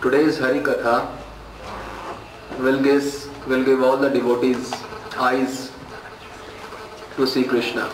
[0.00, 1.10] Today's Hari Katha
[2.60, 4.72] will give, will give all the devotees
[5.16, 5.72] eyes
[7.16, 7.90] to see Krishna.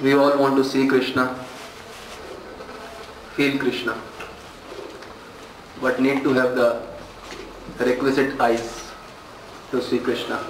[0.00, 1.34] We all want to see Krishna,
[3.34, 4.00] feel Krishna,
[5.82, 6.82] but need to have the
[7.80, 8.92] requisite eyes
[9.72, 10.42] to see Krishna.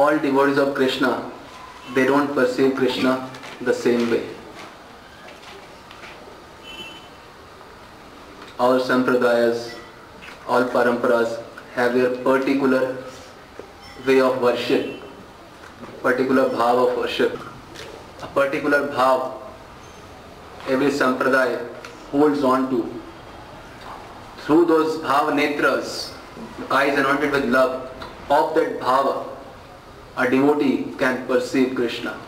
[0.00, 1.28] All devotees of Krishna,
[1.92, 3.28] they don't perceive Krishna
[3.60, 4.22] the same way.
[8.60, 9.74] All sampradayas,
[10.46, 11.32] all paramparas
[11.74, 12.96] have their particular
[14.06, 15.02] way of worship,
[16.02, 17.40] particular bhav of worship.
[18.22, 19.32] A particular bhav
[20.68, 21.58] every sampradaya
[22.12, 22.84] holds on to.
[24.44, 26.12] Through those bhava netras,
[26.70, 27.90] eyes anointed with love,
[28.30, 29.16] of that bhava,
[30.18, 32.18] a devotee can perceive Krishna,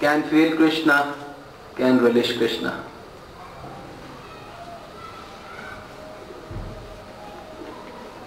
[0.00, 1.14] can feel Krishna,
[1.76, 2.84] can relish Krishna.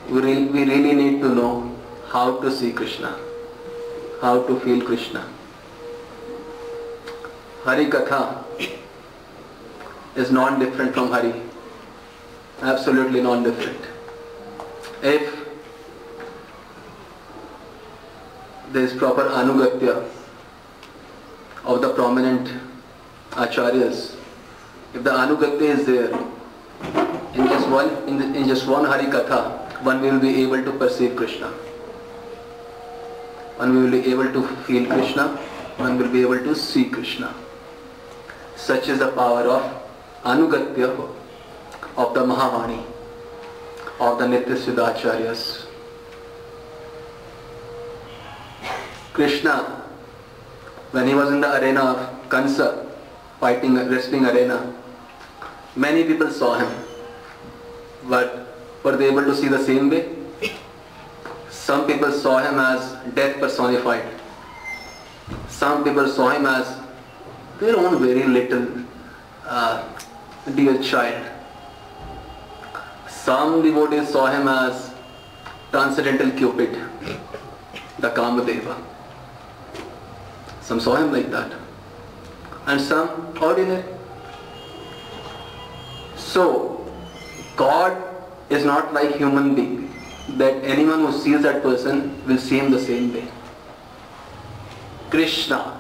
[0.10, 1.76] We really, we really need to know
[2.10, 3.18] how to see Krishna,
[4.22, 5.26] how to feel Krishna.
[7.64, 8.44] Hari Katha
[10.16, 11.34] is not different from Hari.
[12.62, 13.82] Absolutely non different.
[15.02, 15.47] If
[18.72, 20.10] there is proper anugatya
[21.66, 22.52] of the prominent
[23.32, 24.16] acharyas,
[24.94, 26.12] if the anugatya is there,
[27.34, 30.72] in just one in, the, in just one Hari Katha, one will be able to
[30.72, 31.48] perceive Krishna.
[33.58, 35.38] One will be able to feel Krishna.
[35.78, 37.34] One will be able to see Krishna.
[38.56, 39.84] Such is the power of
[40.24, 41.14] anugatya
[41.96, 42.84] of the Mahavani,
[44.00, 45.67] of the Nitya Siddhacharyas.
[49.18, 49.54] Krishna,
[50.92, 52.86] when he was in the arena of Kansa,
[53.40, 54.58] fighting, wrestling arena,
[55.76, 56.72] many people saw him.
[58.04, 58.28] But
[58.84, 60.16] were they able to see the same way?
[61.50, 64.06] Some people saw him as death personified.
[65.50, 66.80] Some people saw him as
[67.60, 68.68] their own very little
[69.46, 69.84] uh,
[70.54, 71.26] dear child.
[73.10, 74.94] Some devotees saw him as
[75.72, 76.80] transcendental Cupid,
[77.98, 78.78] the Kamadeva.
[80.68, 81.54] Some saw him like that.
[82.66, 83.86] And some ordinary.
[86.18, 86.86] So,
[87.56, 87.96] God
[88.50, 89.94] is not like human being
[90.32, 93.30] that anyone who sees that person will see him the same way.
[95.10, 95.80] Krishna.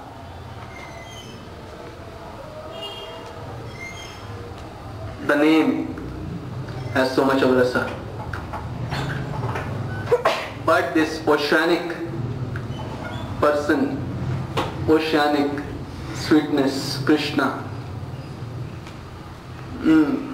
[5.26, 5.96] The name
[6.94, 7.94] has so much of rasa.
[10.66, 11.94] But this oceanic
[13.42, 14.07] person,
[14.88, 15.64] oceanic
[16.16, 17.64] sweetness, Krishna,
[19.80, 20.34] mm,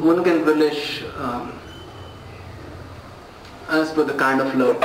[0.00, 1.52] one can relish um,
[3.68, 4.82] as per the kind of love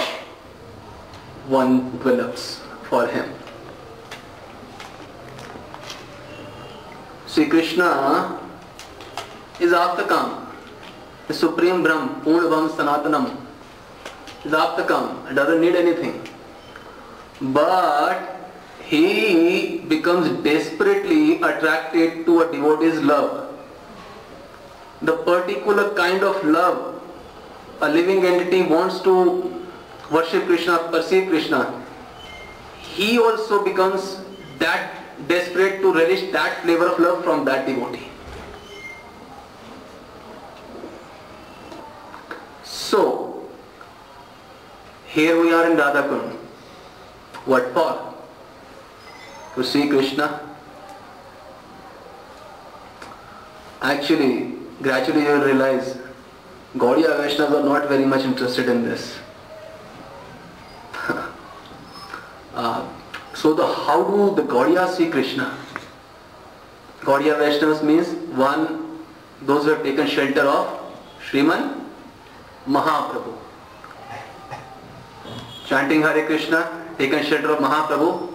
[1.47, 3.29] one develops for him.
[7.27, 8.39] See, Krishna
[9.59, 10.45] is Aptakam,
[11.27, 13.37] the Supreme Brahm, Purnabham Sanatanam,
[14.45, 16.21] is Aptakam, doesn't need anything.
[17.41, 18.32] But
[18.85, 23.49] he becomes desperately attracted to a devotee's love
[25.01, 27.01] the particular kind of love
[27.81, 29.63] a living entity wants to
[30.11, 31.83] worship Krishna, perceive Krishna,
[32.81, 34.21] he also becomes
[34.59, 34.91] that
[35.27, 38.07] desperate to relish that flavor of love from that devotee.
[42.63, 43.49] So,
[45.07, 46.33] here we are in Radhakund.
[47.45, 48.12] What for?
[49.55, 50.39] To see Krishna?
[53.81, 55.97] Actually, gradually you will realize
[56.75, 59.19] Gaudiya Vaishnavas are not very much interested in this.
[62.55, 62.87] uh,
[63.35, 65.55] so the how do the Gaudiya see Krishna?
[67.01, 68.97] Gaudiya Vaishnavas means one,
[69.43, 70.79] those who have taken shelter of
[71.29, 71.85] Sriman
[72.67, 73.37] Mahaprabhu.
[75.67, 78.32] Chanting Hare Krishna, taken shelter of Mahaprabhu.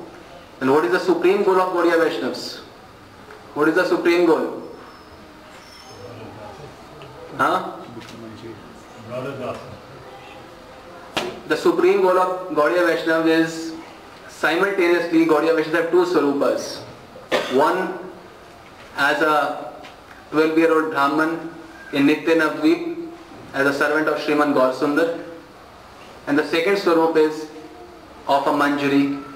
[0.60, 2.58] And what is the supreme goal of Gaudiya Vaishnavas?
[3.54, 4.62] What is the supreme goal?
[7.36, 7.76] Huh?
[11.48, 13.74] The supreme goal of Gaudiya Vaishnava is
[14.28, 16.78] simultaneously Gaudiya Vaishnava have two swarupas.
[17.54, 17.98] One
[18.96, 19.72] as a
[20.32, 21.54] 12 year old Brahman
[21.92, 23.08] in Nitya
[23.54, 25.24] as a servant of Sriman Gaur Sundar.
[26.26, 27.46] And the second swarup is
[28.26, 29.27] of a Manjari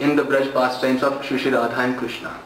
[0.00, 2.36] in the Braj pastimes of Shri Radha and Krishna.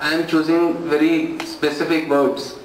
[0.00, 2.56] I am choosing very specific words.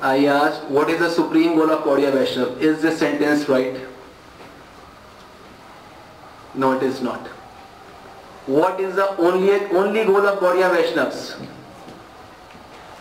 [0.00, 2.60] I ask, what is the supreme goal of Gaudiya Vaishnav?
[2.60, 3.76] Is this sentence right?
[6.54, 7.26] No, it is not.
[8.46, 9.52] What is the only
[9.82, 11.46] only goal of Gaudiya Vaishnavs?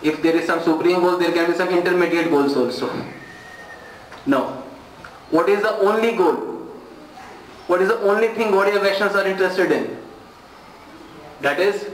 [0.01, 2.89] If there is some supreme goal, there can be some intermediate goals also.
[4.25, 4.63] No.
[5.31, 6.52] What is the only goal?
[7.67, 9.97] What is the only thing Gaudiya Vaishnavas are interested in?
[11.41, 11.85] That is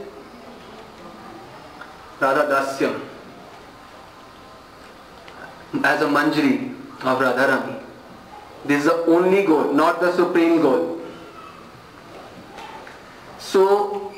[2.20, 3.00] Radha Dasyam.
[5.84, 7.80] As a Manjari of Radharani.
[8.64, 11.00] This is the only goal, not the supreme goal.
[13.38, 14.12] So,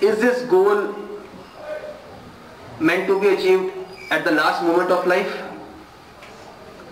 [0.00, 0.94] is this goal
[2.80, 3.72] meant to be achieved
[4.10, 5.42] at the last moment of life?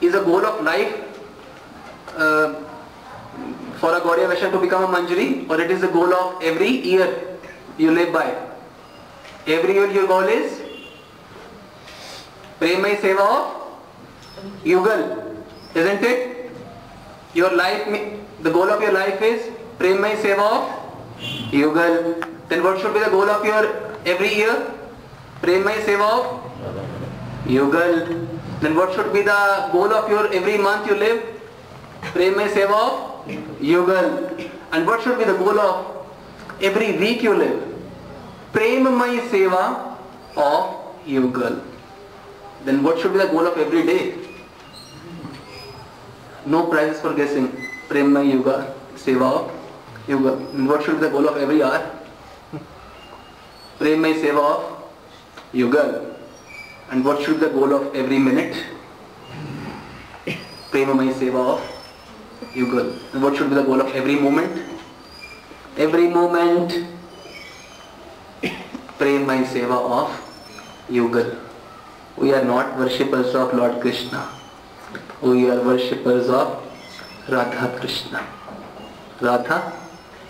[0.01, 0.95] Is a goal of life
[2.17, 2.55] uh,
[3.81, 6.69] for a Gaudiya Vaishnava to become a Manjari or it is the goal of every
[6.69, 7.39] year
[7.79, 8.27] you live by?
[9.47, 10.61] Every year your goal is
[12.61, 15.37] Premai Seva of Yugal,
[15.75, 16.51] isn't it?
[17.33, 17.87] Your life,
[18.43, 22.27] the goal of your life is Premai Seva of Yugal.
[22.51, 23.65] Then what should be the goal of your
[24.05, 24.73] every year?
[25.41, 28.29] Premai Seva of Yugal.
[28.61, 31.25] Then what should be the goal of your every month you live?
[32.13, 33.10] Premai Seva of
[33.61, 34.51] Yugal.
[34.73, 36.07] And what should be the goal of
[36.61, 37.63] every week you live?
[38.53, 39.97] Premamai Seva
[40.37, 41.63] of Yugal.
[42.65, 44.15] Then what should be the goal of every day?
[46.47, 47.49] No prizes for guessing.
[47.89, 49.53] Premamai Yuga Seva of
[50.07, 50.55] Yugal.
[50.55, 51.91] And what should be the goal of every hour?
[53.79, 54.85] Premamai Seva of
[55.55, 56.15] Yugal.
[56.91, 58.57] And what should be the goal of every minute?
[60.71, 61.70] Premamai Seva of
[62.55, 62.99] Yugal.
[63.13, 64.63] And what should be the goal of every moment?
[65.77, 66.73] Every moment
[68.99, 70.11] Premamai Seva of
[70.91, 71.39] Yugal.
[72.17, 74.29] We are not worshippers of Lord Krishna.
[75.23, 76.63] We are worshippers of
[77.29, 78.27] Radha Krishna.
[79.21, 79.73] Radha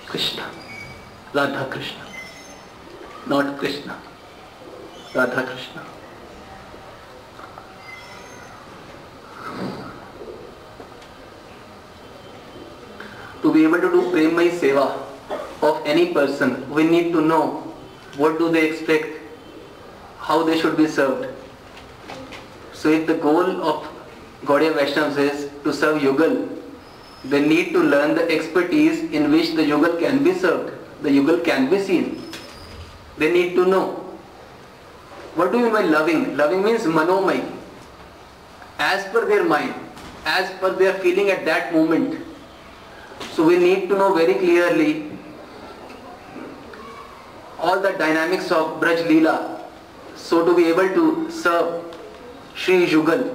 [0.06, 0.46] Krishna.
[1.32, 2.06] Radha Krishna.
[3.26, 3.96] Not Krishna.
[5.14, 5.84] Radha Krishna.
[13.42, 14.98] To be able to do Premai Seva
[15.62, 17.62] of any person, we need to know
[18.16, 19.06] what do they expect,
[20.18, 21.28] how they should be served.
[22.72, 23.88] So if the goal of
[24.44, 26.48] Gaudiya Vaishnavas is to serve Yugal,
[27.24, 30.72] they need to learn the expertise in which the Yugal can be served,
[31.02, 32.22] the Yugal can be seen.
[33.18, 33.96] They need to know.
[35.34, 36.36] What do you mean by loving?
[36.36, 37.44] Loving means manomai.
[38.78, 39.74] As per their mind,
[40.24, 42.29] as per their feeling at that moment.
[43.34, 45.10] So we need to know very clearly
[47.58, 49.60] all the dynamics of Braj Leela.
[50.16, 51.84] So to be able to serve
[52.54, 53.34] Sri Yugal,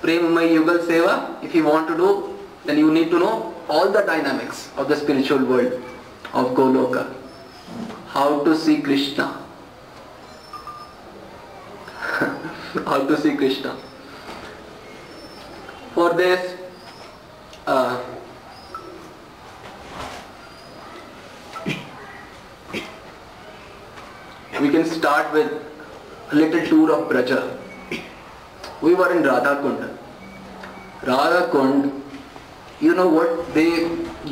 [0.00, 4.02] Premamai Yugal Seva, if you want to do, then you need to know all the
[4.02, 5.72] dynamics of the spiritual world
[6.32, 7.14] of Goloka.
[8.08, 9.26] How to see Krishna.
[12.86, 13.76] How to see Krishna.
[15.94, 16.56] For this,
[17.66, 18.02] uh,
[24.60, 25.52] we can start with
[26.30, 27.58] a little tour of Braja.
[28.80, 29.98] We were in Radha Kund.
[31.06, 32.02] Radha Kund,
[32.80, 33.70] you know what they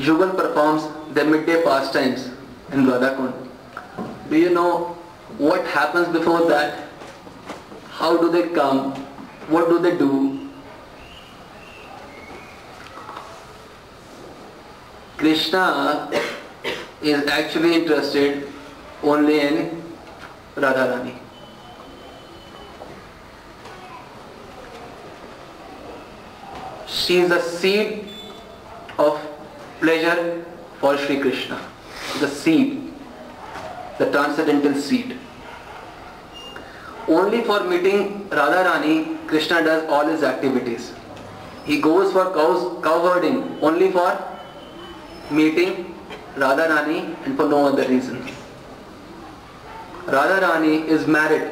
[0.06, 2.30] Yugal performs their midday pastimes
[2.72, 3.34] in Radha Kund.
[4.28, 4.96] Do you know
[5.38, 6.88] what happens before that?
[7.90, 8.92] How do they come?
[9.48, 10.48] What do they do?
[15.16, 16.10] Krishna
[17.02, 18.48] is actually interested
[19.02, 19.82] only in
[20.56, 21.19] Radharani.
[27.10, 28.04] She is the seed
[28.96, 29.20] of
[29.80, 30.44] pleasure
[30.78, 31.60] for Sri Krishna.
[32.20, 32.92] The seed,
[33.98, 35.16] the transcendental seed.
[37.08, 40.92] Only for meeting Radharani, Krishna does all his activities.
[41.64, 44.12] He goes for cows, cow herding only for
[45.32, 45.92] meeting
[46.36, 48.22] Radharani and for no other reason.
[50.04, 51.50] Radharani is married.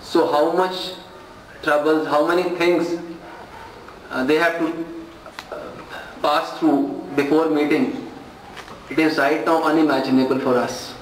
[0.00, 0.94] So how much
[1.62, 2.98] troubles, how many things
[4.10, 4.66] uh, they have to
[5.52, 5.70] uh,
[6.22, 8.08] pass through before meeting.
[8.90, 10.94] It is right now unimaginable for us.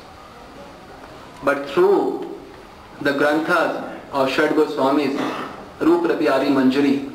[1.43, 2.37] But through
[3.01, 5.17] the Granthas of Shad Goswamis,
[5.81, 7.11] Rup Rabiari Manjari,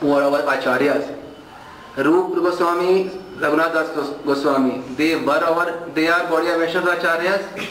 [0.00, 1.16] who are our acharyas,
[1.96, 7.66] Rup Goswami, Raghunath Das Goswami, they were our, they are Gaudiya Vaishnavacharyas,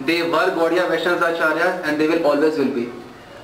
[0.00, 2.92] they were Gaudiya Vaishnavacharyas and they will always will be.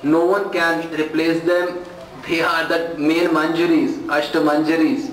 [0.03, 1.83] No one can replace them.
[2.27, 5.09] They are the main manjaris, Ashta manjaris.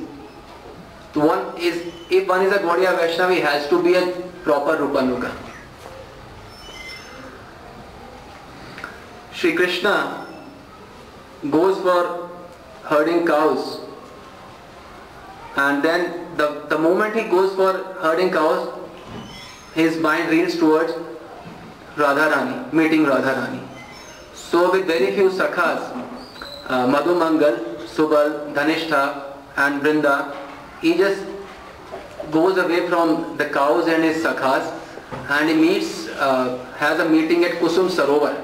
[1.14, 4.06] One is, if one is a Gaudiya Vaishnava, he has to be a
[4.42, 5.34] proper Rupanuga.
[9.32, 10.26] Sri Krishna
[11.50, 12.30] goes for
[12.84, 13.80] herding cows
[15.56, 18.72] and then the, the moment he goes for herding cows
[19.74, 20.92] his mind reels towards
[21.96, 23.60] Radharani, meeting Radharani.
[24.34, 26.05] So with very few sakhas,
[26.68, 27.56] uh, Madhu Mangal,
[27.86, 30.34] Subal, Dhanishta and Brinda,
[30.80, 31.24] he just
[32.30, 34.72] goes away from the cows and his sakhas
[35.30, 38.34] and he meets, uh, has a meeting at Kusum Sarovar.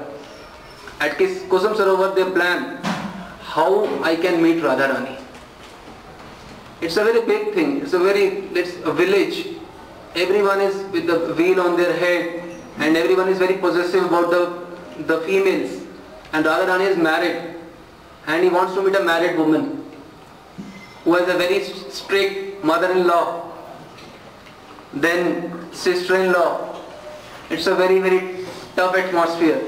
[0.99, 2.81] At Kusum Sarovar they plan
[3.41, 5.19] how I can meet Radharani.
[6.81, 7.81] It's a very big thing.
[7.81, 9.47] It's a very, it's a village.
[10.15, 12.43] Everyone is with the wheel on their head
[12.77, 15.81] and everyone is very possessive about the, the females.
[16.33, 17.55] And Radharani is married
[18.27, 19.83] and he wants to meet a married woman
[21.03, 23.51] who has a very strict mother-in-law,
[24.93, 26.79] then sister-in-law.
[27.49, 29.61] It's a very, very tough atmosphere.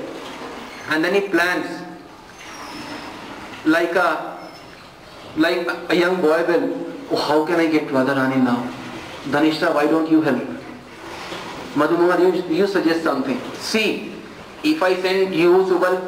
[0.90, 1.82] And then he plans
[3.66, 4.36] like a
[5.36, 8.72] like a young boy will, oh, how can I get Radharani now?
[9.26, 10.42] Dhanishta, why don't you help?
[11.76, 13.38] Madhumangal, you, you suggest something.
[13.56, 14.14] See,
[14.64, 16.00] if I send you Subal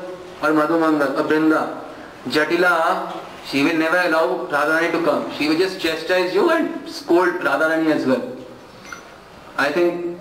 [0.41, 1.86] or Madhumangal or Brinda,
[2.29, 3.13] Jatila,
[3.45, 5.31] she will never allow Radharani to come.
[5.37, 8.35] She will just chastise you and scold Radharani as well.
[9.57, 10.19] I think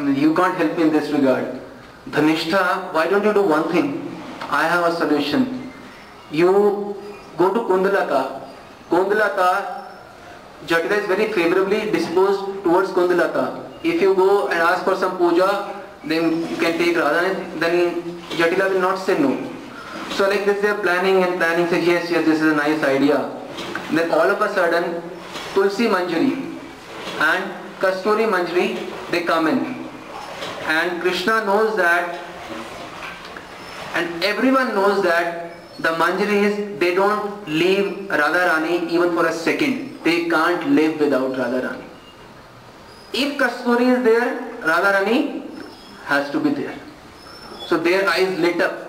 [0.00, 1.60] you can't help me in this regard.
[2.08, 4.20] Dhanishta, why don't you do one thing?
[4.50, 5.72] I have a solution.
[6.30, 6.96] You
[7.36, 8.42] go to Kundalata.
[8.90, 9.84] Kundalata,
[10.66, 13.68] Jatila is very favorably disposed towards Kundalata.
[13.82, 18.70] If you go and ask for some puja, then you can take Radha, then Jatila
[18.70, 19.53] will not say no.
[20.12, 22.82] So like this they are planning and planning, say yes, yes, this is a nice
[22.82, 23.30] idea.
[23.92, 25.02] Then all of a sudden,
[25.54, 26.58] Tulsi Manjari
[27.18, 29.86] and Kasturi Manjari, they come in.
[30.66, 32.18] And Krishna knows that,
[33.94, 39.98] and everyone knows that the Manjaris, they don't leave Radharani even for a second.
[40.04, 41.84] They can't live without Radharani.
[43.12, 45.42] If Kasturi is there, Radharani
[46.04, 46.74] has to be there.
[47.66, 48.83] So their eyes lit up.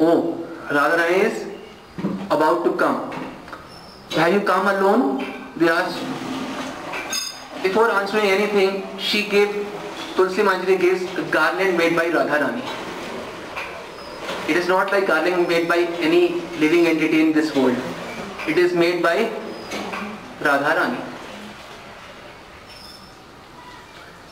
[0.00, 1.46] Oh, Radharani is
[2.30, 3.12] about to come.
[4.12, 5.24] Have you come alone?
[5.56, 5.98] They asked.
[7.62, 9.50] Before answering anything, she gave,
[10.16, 12.62] Tulsi Manjari gives a garland made by Radharani.
[14.48, 17.76] It is not like garland made by any living entity in this world.
[18.48, 19.30] It is made by
[20.40, 21.00] Radharani.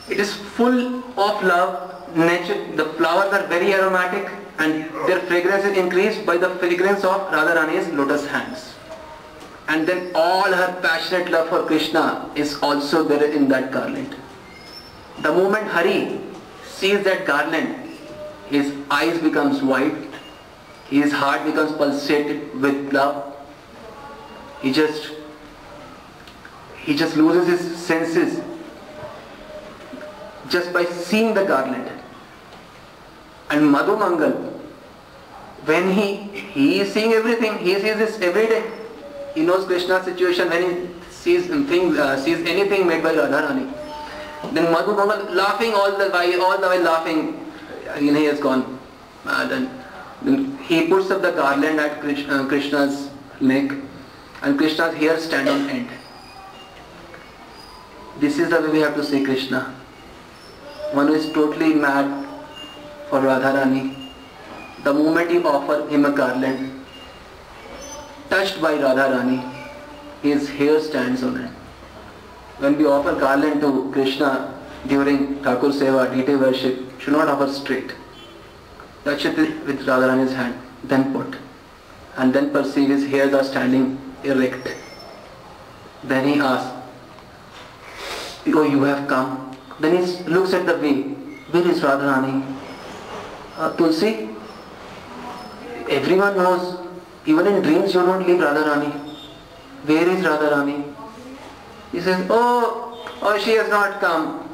[0.08, 2.74] It is full of love, nature.
[2.74, 4.28] The flowers are very aromatic
[4.60, 8.74] and their fragrance is increased by the fragrance of Radharani's lotus hands.
[9.68, 14.16] And then all her passionate love for Krishna is also there in that garland.
[15.22, 16.20] The moment Hari
[16.64, 17.74] sees that garland,
[18.48, 19.94] his eyes becomes white,
[20.90, 23.36] his heart becomes pulsated with love.
[24.60, 25.12] He just
[26.84, 28.40] he just loses his senses
[30.48, 31.90] just by seeing the garland.
[33.50, 34.49] And Madhu Mangal,
[35.64, 36.16] when he,
[36.54, 38.70] he is seeing everything, he sees this every day.
[39.34, 43.72] He knows Krishna's situation when he sees things, uh, sees anything made by Radharani.
[44.52, 47.46] Then Madhu laughing all the way, all the way laughing,
[48.00, 48.78] you know, he has gone
[49.26, 49.52] uh, mad.
[49.52, 49.70] And
[50.22, 53.72] then he puts up the garland at Krishna, uh, Krishna's neck
[54.42, 55.88] and Krishna's hair stand on end.
[58.18, 59.74] This is the way we have to see Krishna.
[60.92, 62.26] One who is totally mad
[63.08, 63.99] for Radharani.
[64.84, 66.84] The moment you offer him a garland,
[68.28, 69.38] touched by Radharani,
[70.22, 71.54] his hair stands on end.
[72.58, 74.54] When we offer garland to Krishna
[74.86, 77.94] during Thakur Seva, Deity worship, should not offer straight.
[79.04, 81.36] Touch it with Radharani's hand, then put.
[82.16, 84.74] And then perceive his hairs are standing erect.
[86.04, 86.76] Then he asks,
[88.46, 91.02] Oh, you have come then he looks at the way.
[91.52, 92.56] Where is Radharani?
[93.56, 94.28] Uh, Tulsi?
[95.90, 96.86] Everyone knows.
[97.26, 98.92] Even in dreams you don't leave Radharani.
[99.84, 100.94] Where is Radharani?
[101.92, 104.48] He says, oh, oh, she has not come.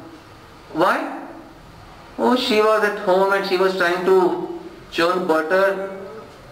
[0.73, 1.27] Why?
[2.17, 4.59] Oh, she was at home and she was trying to
[4.91, 5.97] churn butter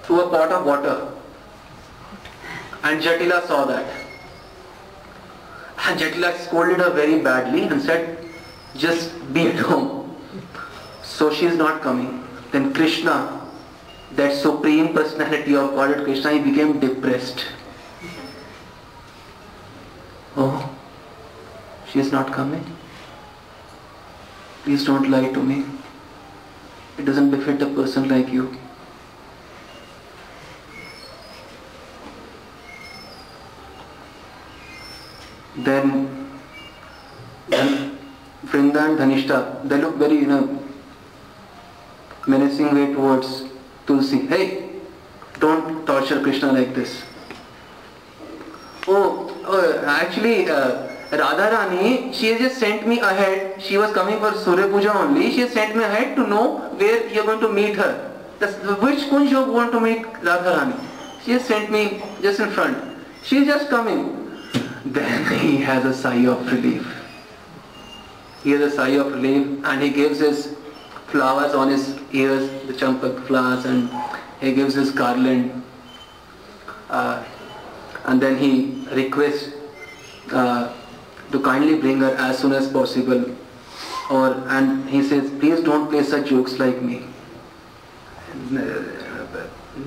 [0.03, 1.11] through a pot of water.
[2.83, 3.85] And Jatila saw that.
[5.87, 8.19] And Jatila scolded her very badly and said,
[8.75, 10.15] just be at home.
[11.01, 12.23] So she is not coming.
[12.51, 13.44] Then Krishna,
[14.15, 17.45] that supreme personality of Godhead Krishna, he became depressed.
[20.37, 20.75] Oh,
[21.89, 22.65] she is not coming.
[24.63, 25.65] Please don't lie to me.
[26.97, 28.57] It doesn't befit a person like you.
[35.57, 36.29] Then,
[37.47, 37.97] then
[38.45, 40.63] Vrinda and Dhanishta, they look very, you know,
[42.27, 43.45] menacing way towards
[43.87, 44.17] Tulsi.
[44.31, 44.45] Hey
[45.41, 46.93] don't torture Krishna like this
[48.89, 48.95] oh
[49.43, 50.35] actually
[51.19, 55.31] Radha Rani she is just sent me ahead she was coming for Surya puja only
[55.31, 56.43] she sent me ahead to know
[56.81, 57.93] where you are going to meet her
[58.83, 60.77] which kunj you want to meet Radha Rani
[61.25, 61.85] she has sent me
[62.23, 64.05] just in front she is just coming
[64.93, 66.93] then he has a sigh of relief
[68.45, 70.41] he has a sigh of relief and he gives his
[71.15, 73.89] flowers on his ears, the champak flowers, and
[74.41, 75.63] he gives his garland.
[76.89, 77.23] Uh,
[78.05, 78.51] and then he
[78.91, 79.53] requests
[80.31, 80.73] uh,
[81.31, 83.25] to kindly bring her as soon as possible.
[84.09, 87.01] Or and he says, please don't play such jokes like me.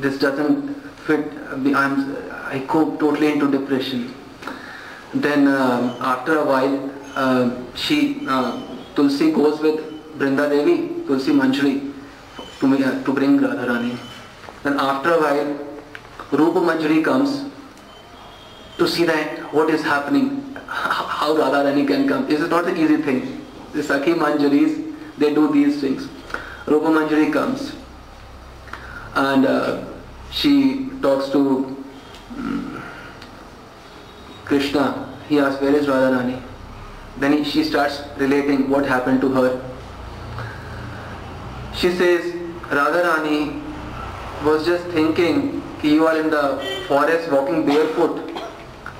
[0.00, 0.75] This doesn't
[1.06, 1.32] fit.
[1.50, 2.16] I'm
[2.54, 4.14] I go totally into depression.
[5.14, 8.61] Then uh, after a while, uh, she uh,
[8.97, 9.80] Tulsi goes with
[10.18, 11.93] Brinda Devi, Tulsi Manjari,
[12.61, 13.99] to, to bring Radharani.
[14.62, 15.59] Then after a while,
[16.31, 17.50] Rupa Manjari comes
[18.77, 22.27] to see that what is happening, how Radharani can come.
[22.29, 23.45] This is not an easy thing.
[23.73, 26.09] The Sakhi Manjaris, they do these things.
[26.67, 27.73] Rupa Manjari comes
[29.15, 29.85] and uh,
[30.31, 31.75] she talks to
[32.37, 32.83] um,
[34.45, 35.17] Krishna.
[35.29, 36.43] He asks, where is Radharani?
[37.17, 39.68] Then he, she starts relating what happened to her.
[41.78, 43.62] She says, Radharani
[44.45, 48.43] was just thinking you are in the forest walking barefoot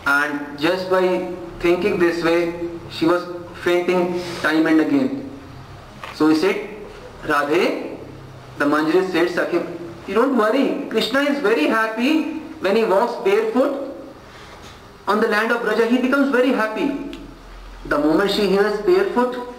[0.07, 3.25] and just by thinking this way she was
[3.65, 5.31] fainting time and again.
[6.15, 6.69] So he said,
[7.23, 7.99] Radhe,
[8.59, 9.59] the Manjari said, Sakhi,
[10.07, 13.89] you don't worry, Krishna is very happy when he walks barefoot
[15.09, 17.19] on the land of Braja, he becomes very happy.
[17.87, 19.57] The moment she hears barefoot,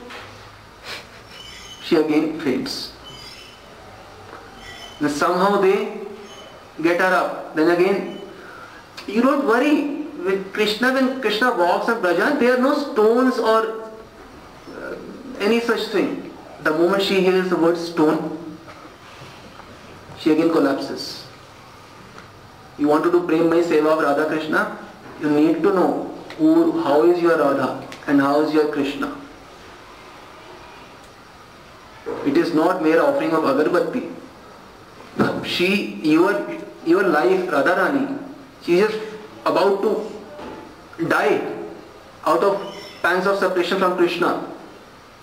[1.84, 2.93] she again faints.
[4.99, 6.01] Then somehow they
[6.81, 7.55] get her up.
[7.55, 8.21] Then again,
[9.07, 9.97] you don't worry.
[10.19, 13.89] With Krishna, when Krishna walks on Braja, there are no stones or
[14.75, 14.95] uh,
[15.39, 16.33] any such thing.
[16.63, 18.38] The moment she hears the word stone,
[20.19, 21.25] she again collapses.
[22.77, 24.77] You want to do Premamai Seva of Radha Krishna?
[25.21, 29.15] You need to know who, how is your Radha and how is your Krishna.
[32.25, 34.18] It is not mere offering of agarbatti.
[35.45, 36.47] She, your,
[36.86, 38.17] your life, Radharani,
[38.63, 38.93] she is
[39.45, 41.41] about to die
[42.25, 44.45] out of pangs of separation from Krishna.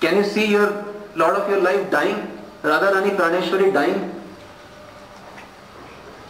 [0.01, 2.31] Can you see your Lord of your life dying?
[2.63, 4.13] Radharani Praneshwari dying?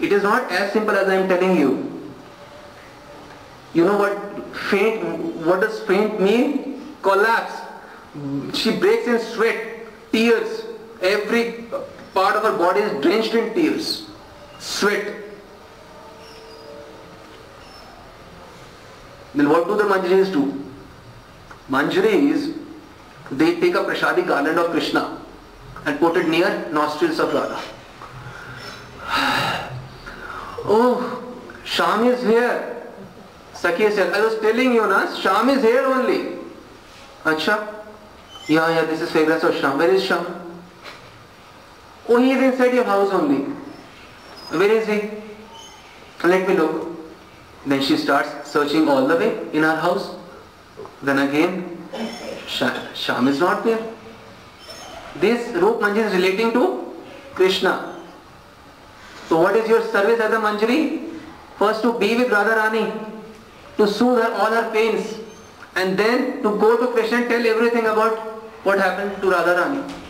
[0.01, 2.13] It is not as simple as I am telling you.
[3.73, 5.03] You know what faint,
[5.45, 6.97] what does faint mean?
[7.03, 7.53] Collapse.
[8.55, 10.65] She breaks in sweat, tears.
[11.01, 11.67] Every
[12.17, 13.89] part of her body is drenched in tears,
[14.59, 15.15] sweat.
[19.35, 20.45] Then what do the Manjaris do?
[21.69, 22.57] Manjaris,
[23.31, 25.21] they take a prashadi garland of Krishna
[25.85, 27.61] and put it near nostrils of Radha.
[30.65, 31.23] oh,
[31.65, 32.73] Sham is here.
[33.53, 36.39] Sakya said, I was telling you, na, Sham is here only.
[37.25, 37.75] Acha?
[38.49, 39.77] Yeah, yeah, this is fragrance of Sham.
[39.77, 40.46] Where is Sham?
[42.09, 43.45] Oh, he is inside your house only.
[44.51, 45.11] Where is he?
[46.25, 46.97] Let me look.
[47.67, 50.15] Then she starts searching all the way in her house.
[51.03, 51.77] Then again,
[52.47, 53.81] Sham is not there.
[55.17, 56.95] This Rup Manjari is relating to
[57.35, 58.01] Krishna.
[59.29, 61.19] So what is your service as a Manjari?
[61.59, 62.93] First to be with Radharani,
[63.79, 65.19] to soothe her all her pains,
[65.75, 68.19] and then to go to Krishna and tell everything about
[68.63, 70.06] what happened to Radharani.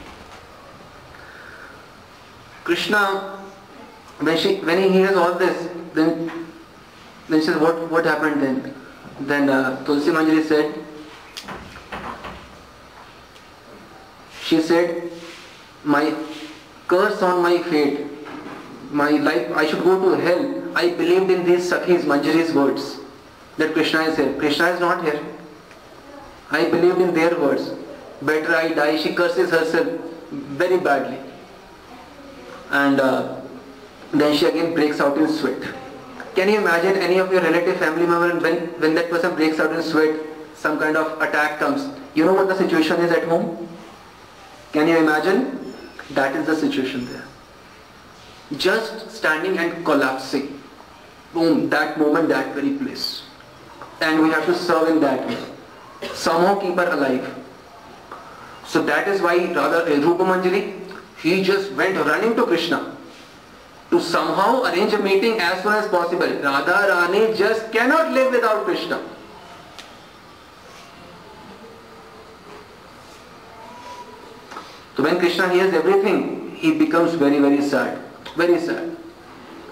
[2.67, 3.01] Krishna,
[4.19, 6.31] when she when he hears all this, then
[7.29, 8.75] then she says, what what happened then?
[9.21, 10.75] Then uh, Tulsi Manjari said,
[14.43, 15.13] she said,
[15.85, 16.13] my
[16.89, 18.01] curse on my fate,
[18.91, 20.77] my life, I should go to hell.
[20.77, 22.99] I believed in these Sakhis, Manjari's words
[23.59, 24.35] that Krishna is here.
[24.41, 25.23] Krishna is not here.
[26.51, 27.71] I believed in their words.
[28.21, 28.97] Better I die.
[28.97, 29.87] She curses herself
[30.31, 31.26] very badly.
[32.71, 33.41] And uh,
[34.13, 35.63] then she again breaks out in sweat.
[36.35, 39.73] Can you imagine any of your relative family member when, when that person breaks out
[39.73, 40.21] in sweat,
[40.55, 43.69] some kind of attack comes, you know what the situation is at home?
[44.73, 45.75] Can you imagine?
[46.11, 47.25] That is the situation there.
[48.57, 50.61] Just standing and collapsing.
[51.33, 53.23] Boom, that moment, that very place.
[54.01, 55.39] And we have to serve in that way.
[56.15, 57.35] Somehow keep her alive.
[58.67, 60.86] So that is why rather uh, Rupa Manjari,
[61.23, 62.97] he just went running to Krishna
[63.91, 66.27] to somehow arrange a meeting as soon as possible.
[66.27, 69.01] Radha Rani just cannot live without Krishna.
[74.97, 77.99] So when Krishna hears everything, he becomes very, very sad.
[78.35, 78.97] Very sad.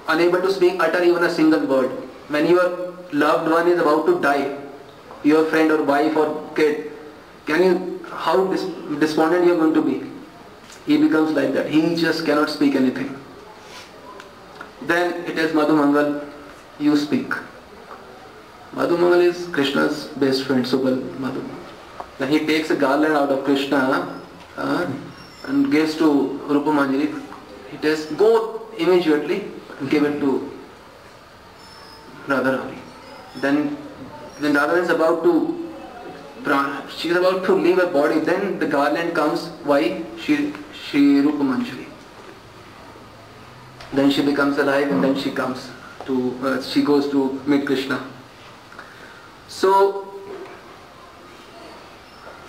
[0.08, 1.90] Unable to speak, utter even a single word.
[2.28, 4.56] When your loved one is about to die,
[5.22, 6.92] your friend or wife or kid,
[7.46, 8.46] can you, how
[8.98, 10.13] despondent you are going to be?
[10.86, 11.70] He becomes like that.
[11.70, 13.18] He just cannot speak anything.
[14.82, 16.22] Then it is Madhu Mangal,
[16.78, 17.32] you speak.
[18.72, 21.42] Madhu Mangal is Krishna's best friend, Subal Madhu.
[22.18, 24.20] Then he takes a garland out of Krishna
[24.56, 24.90] uh,
[25.46, 27.22] and gives to Rupa Manjari.
[27.70, 29.50] He says, go immediately
[29.88, 30.50] give it to
[32.26, 32.78] Radharani.
[33.36, 33.76] Then
[34.38, 35.60] when Radha is about to
[36.90, 39.48] she is about to leave her body, then the garland comes.
[39.64, 40.04] Why?
[40.18, 40.52] She,
[40.94, 41.86] she Rupa Manjari.
[43.92, 45.68] Then she becomes alive and then she comes
[46.06, 47.98] to, uh, she goes to meet Krishna.
[49.48, 50.14] So,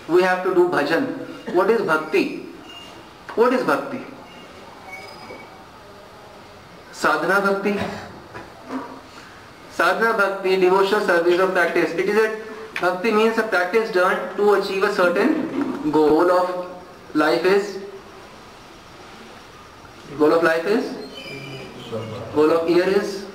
[0.07, 1.07] we have to do bhajan.
[1.55, 2.25] What is bhakti?
[3.35, 4.01] What is bhakti?
[6.91, 7.73] Sadhana bhakti.
[9.71, 11.91] Sadhana bhakti, devotional service or practice.
[11.93, 16.69] It is a bhakti means a practice done to achieve a certain goal of
[17.15, 17.84] life is
[20.19, 20.93] goal of life is
[22.35, 23.25] Goal of year is?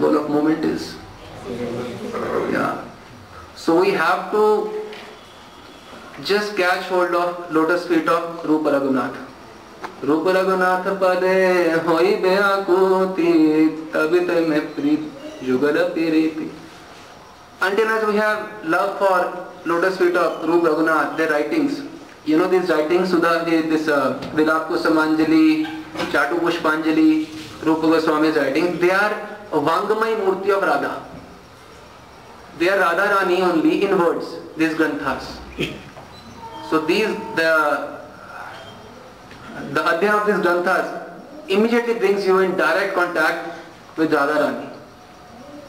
[0.00, 0.96] Goal of moment is?
[2.52, 2.84] Yeah.
[3.56, 4.44] So we have to
[6.24, 9.16] just catch hold of lotus feet of Rupa Raghunath.
[10.04, 11.38] रूप रघुनाथ पदे
[11.86, 13.32] होई व्याकुति
[13.94, 16.50] तबित में प्रीत जुगल प्रीति
[17.60, 21.82] Until as we have love for lotus feet of Rupa Raghunath, their writings,
[22.28, 25.64] you know these writings, Sudha, this uh, Vilap Kusamanjali,
[26.12, 27.26] Chatu Pushpanjali,
[27.64, 31.04] Rupa Goswami's writing, they are Vangamai Murti of Radha.
[32.58, 34.26] They are Radha Rani only in words,
[34.58, 35.40] these granthas.
[36.68, 37.98] So these, the,
[39.72, 41.10] the adhyan of these granthas
[41.48, 43.58] immediately brings you in direct contact
[43.96, 44.68] with Radha Rani.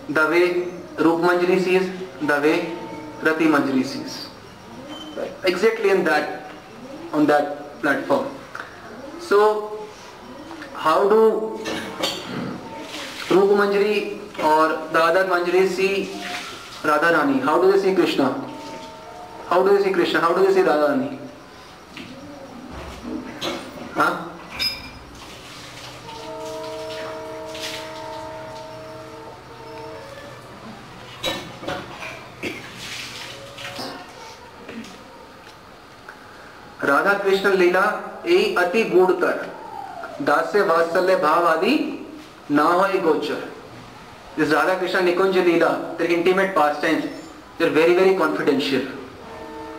[0.09, 0.63] The way
[0.97, 2.75] Rup Manjari sees, the way
[3.21, 4.27] Rati Manjari sees.
[5.15, 5.31] Right.
[5.45, 6.38] Exactly in that,
[7.13, 8.27] on that platform.
[9.19, 9.79] So
[10.75, 11.59] how do
[13.29, 16.09] Rupa Manjari or other Manjari see
[16.83, 17.39] Radha Rani?
[17.39, 18.33] How do they see Krishna?
[19.47, 20.19] How do they see Krishna?
[20.19, 21.19] How do they see Radha Rani?
[23.93, 24.28] Huh?
[36.89, 37.85] Radha Krishna लीला
[38.61, 39.45] अति गुणकर
[40.25, 41.73] दास्य वात्सल्य भाव आदि
[42.51, 45.67] ना हो गोचर is Radha Krishna nikunj leela
[45.99, 47.03] their intimate pastimes
[47.59, 48.87] they're very very confidential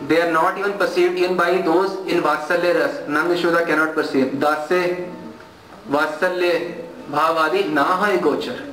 [0.07, 3.95] they are not even perceive in by those in vatsalya ras Nanda Yashoda can not
[3.95, 4.81] perceive dasya
[5.89, 6.51] vatsalya
[7.09, 8.63] bhav आदि ना हो गोचर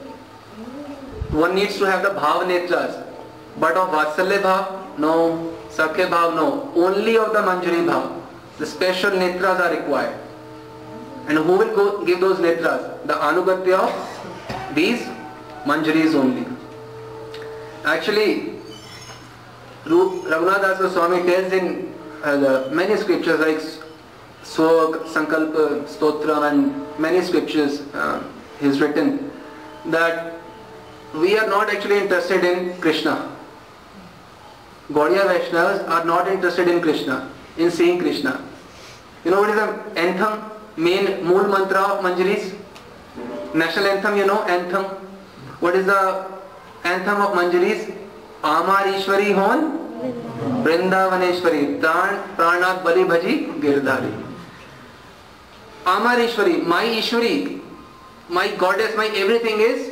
[1.33, 2.98] one needs to have the bhav नेत्रस
[3.62, 5.14] but of vatsalya bhav no
[5.77, 6.46] सके bhav no
[6.85, 8.17] only of the manjari bhav
[8.59, 10.18] The special Netras are required.
[11.29, 13.07] And who will go give those netras?
[13.07, 15.03] The anugatya of these
[15.64, 16.47] manjaris only.
[17.85, 18.55] Actually,
[19.85, 21.94] Raghunath Das Goswami tells in
[22.25, 23.61] uh, many scriptures like
[24.42, 28.23] Swag, Sankalpa, Stotra and many scriptures uh,
[28.61, 29.31] he's written
[29.87, 30.35] that
[31.14, 33.35] we are not actually interested in Krishna.
[34.90, 38.42] Gaudiya Vaishnavas are not interested in Krishna, in seeing Krishna.
[39.25, 40.59] You know what is the anthem?
[40.79, 42.55] main mool mantra of Manjaris?
[43.55, 44.85] National anthem, you know, anthem.
[45.61, 46.27] What is the
[46.85, 47.94] anthem of Manjaris?
[48.44, 49.77] Amar Ishwari Hon
[50.64, 54.12] Vrindavaneshwari Pran Pranat Bali Bhaji Girdhari.
[55.87, 57.61] Amar Ishwari, my Ishwari,
[58.29, 59.90] my goddess, my everything is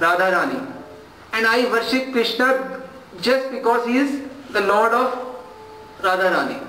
[0.00, 0.58] Radha Rani.
[1.32, 2.82] And I worship Krishna
[3.20, 5.36] just because he is the Lord of
[6.00, 6.67] Radharani.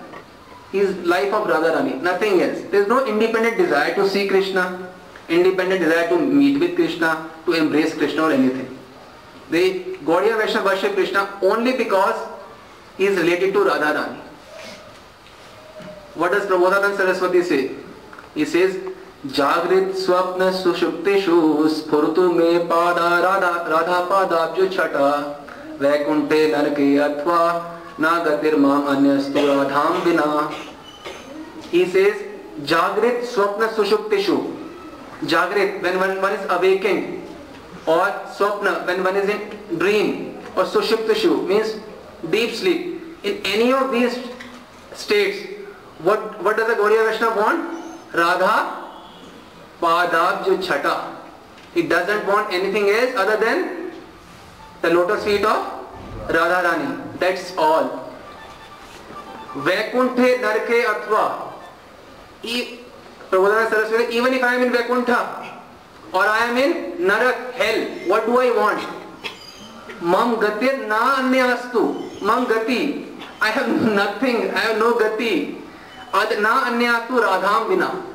[0.71, 2.59] Is life of Radharani, nothing else.
[2.69, 4.87] There is no independent desire to see Krishna,
[5.27, 8.77] independent desire to meet with Krishna, to embrace Krishna or anything.
[9.49, 12.15] They Gaudiya Vaishnava worship Krishna only because
[12.97, 14.19] he is related to Radharani.
[16.13, 17.71] What does Prabodhanand Saraswati say?
[18.35, 18.77] He says,
[19.27, 25.09] जागृत स्वप्न सुषुप्तिषु स्फुरतु मे पादा राधा राधा पादाब्ज छटा
[25.81, 27.39] वैकुंठे नरके अथवा
[28.01, 29.17] ना गतिर माम अन्य
[29.69, 30.27] धाम बिना
[31.73, 32.27] ही सेज
[32.67, 34.37] जागृत स्वप्न सुषुप्त शु
[35.25, 40.13] जागृत वन वन इज़ अवेकिंग और swapna when one is in dream
[40.57, 41.35] और सुषुप्त शु
[42.27, 44.15] deep sleep in any of these
[44.99, 45.43] states
[46.05, 48.55] what what does a Gaudiya Vaishnava want Radha
[49.81, 50.95] पादाब जो छटा
[51.75, 53.63] he doesn't want anything as other than
[54.83, 58.11] the lotus feet of Radha Rani That's all.
[59.55, 61.53] Vaikunthe Narke Atva.
[63.29, 65.59] Prabodhana Saraswati, even if I am in Vaikuntha
[66.13, 68.81] or I am in Narak, hell, what do I want?
[70.01, 72.21] Mam gatir na anyastu.
[72.21, 73.05] Mam gati.
[73.41, 74.49] I have nothing.
[74.51, 75.61] I have no gati.
[76.13, 78.09] Ad na anyastu radham vina.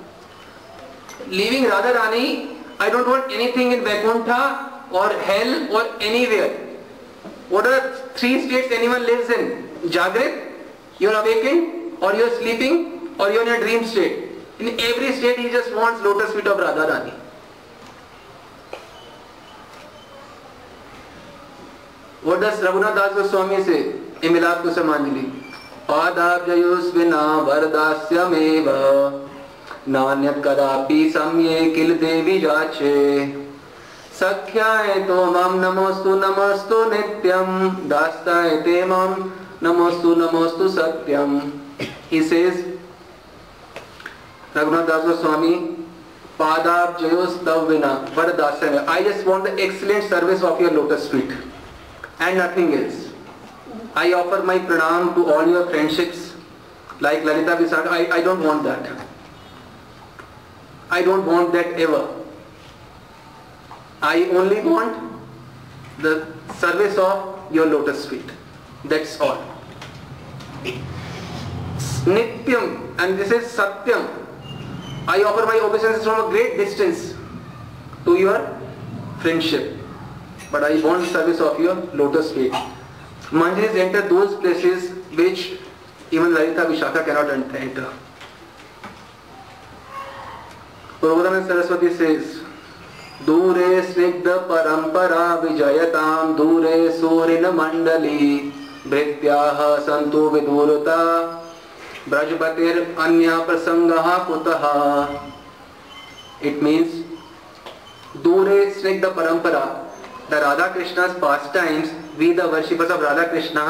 [1.29, 6.64] leaving Radharani, I don't want anything in Vaikuntha or hell or anywhere.
[7.49, 9.69] What are the three states anyone lives in?
[9.91, 10.53] Jagrit,
[10.99, 14.31] you are awakened or you are sleeping or you are in a dream state.
[14.59, 17.13] In every state he just wants lotus feet of Radharani.
[22.23, 25.45] What does Raghunath Das Goswami say in Milap Kusamanjali?
[25.89, 28.69] पादाब्जयोस्विना वरदास्यमेव
[29.95, 32.93] नान्यत कदापि सम्ये किल देवी जाचे
[34.15, 35.15] सख्याय तो
[35.55, 37.49] नमोस्तु नमोस्तु नित्यम
[39.63, 41.33] नमोस्तु नमोस्तु सत्यम
[45.23, 45.55] स्वामी
[46.39, 47.05] पादाब
[48.89, 51.37] I just want the excellent service of your lotus feet
[52.23, 53.05] and nothing else
[53.99, 56.21] I offer my pranam to all your friendships
[57.03, 58.93] like Lalita Vishakha I don't want that
[60.93, 62.24] I don't want that ever
[64.03, 65.13] I only want
[65.99, 66.27] the
[66.57, 68.29] service of your lotus feet.
[68.85, 69.43] That's all.
[72.05, 74.09] Nityam, and this is Satyam.
[75.09, 77.15] I offer my obeisances from a great distance
[78.05, 78.61] to your
[79.21, 79.77] friendship.
[80.51, 82.53] But I want the service of your lotus feet.
[83.33, 85.59] Manjaris enter those places which
[86.11, 87.93] even Lalita Vishakha cannot enter.
[91.01, 92.44] Prabodhanand Saraswati says,
[93.23, 96.01] दूरे स्निग्ध परंपरा विजयता,
[96.33, 98.53] दूरे सूरिन मंडली
[98.87, 99.37] भृत्या
[99.81, 100.97] सन्तु विदूरता
[102.09, 103.93] ब्रजपतिर अन्य प्रसंग
[104.27, 104.65] कुतः?
[106.49, 107.03] It means
[108.25, 109.65] दूरे स्निग्ध परंपरा
[110.31, 111.07] the Radha Krishna
[111.55, 113.65] pastimes we the worshippers of Radha Krishna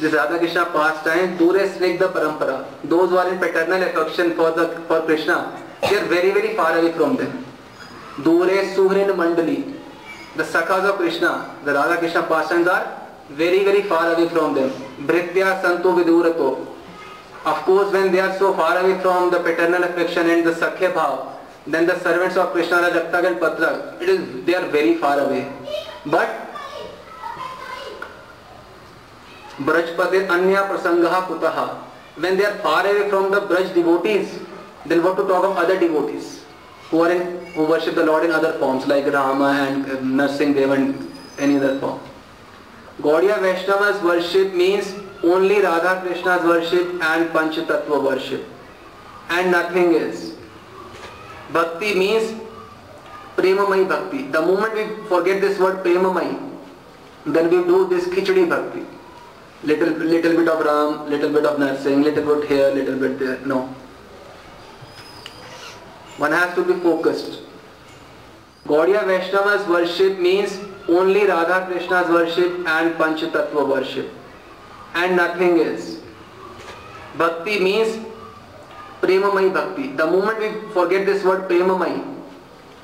[0.00, 0.64] this Radha Krishna
[1.04, 2.56] pastime दूरे स्निग्ध परंपरा
[2.90, 5.36] those well in paternal affection for the for Krishna
[5.88, 7.49] they are very very far away from them
[8.24, 9.56] दूरे सुहरिन मंडली।
[10.38, 11.30] The सखाज of Krishna,
[11.64, 12.88] the Radha Krishna pastimes are
[13.36, 16.48] very very far away from them भृत्या संतो विदूर तो
[17.46, 20.88] of course when they are so far away from the paternal affection and the sakhya
[20.96, 21.16] bhav
[21.70, 25.18] then the servants of Krishna are जगतक and पत्र it is they are very far
[25.18, 25.40] away
[26.08, 26.28] but
[29.62, 31.62] ब्रजपते अन्य प्रसंग कुतः
[32.20, 34.38] when they are far away from the Braj devotees
[34.88, 36.24] then what to talk of other devotees
[36.90, 40.32] who are in, who worship the Lord in other forms like Rama and uh,
[40.74, 42.00] and any other form.
[43.00, 48.44] Gaudiya Vaishnava's worship means only Radha Krishna's worship and Panchatattva worship
[49.30, 50.32] and nothing else.
[51.52, 52.34] Bhakti means
[53.36, 54.22] Premamai Bhakti.
[54.24, 56.28] The moment we forget this word Premamai,
[57.26, 58.84] then we do this Khichdi Bhakti.
[59.62, 63.38] Little, little bit of Ram, little bit of Narsingh, little bit here, little bit there.
[63.46, 63.74] No.
[66.20, 67.38] One has to be focused.
[68.66, 74.10] Gaudiya Vaishnava's worship means only Radha Krishna's worship and Panchatattva worship
[74.94, 75.96] and nothing else.
[77.16, 78.04] Bhakti means
[79.00, 79.92] Premamai Bhakti.
[79.92, 81.94] The moment we forget this word Premamai,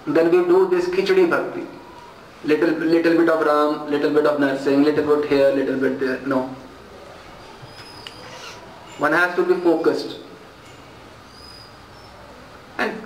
[0.06, 1.66] then we do this Khichdi Bhakti.
[2.44, 6.20] Little, little bit of Ram, little bit of Narsingh, little bit here, little bit there.
[6.26, 6.44] No.
[8.98, 10.20] One has to be focused.
[12.78, 13.02] And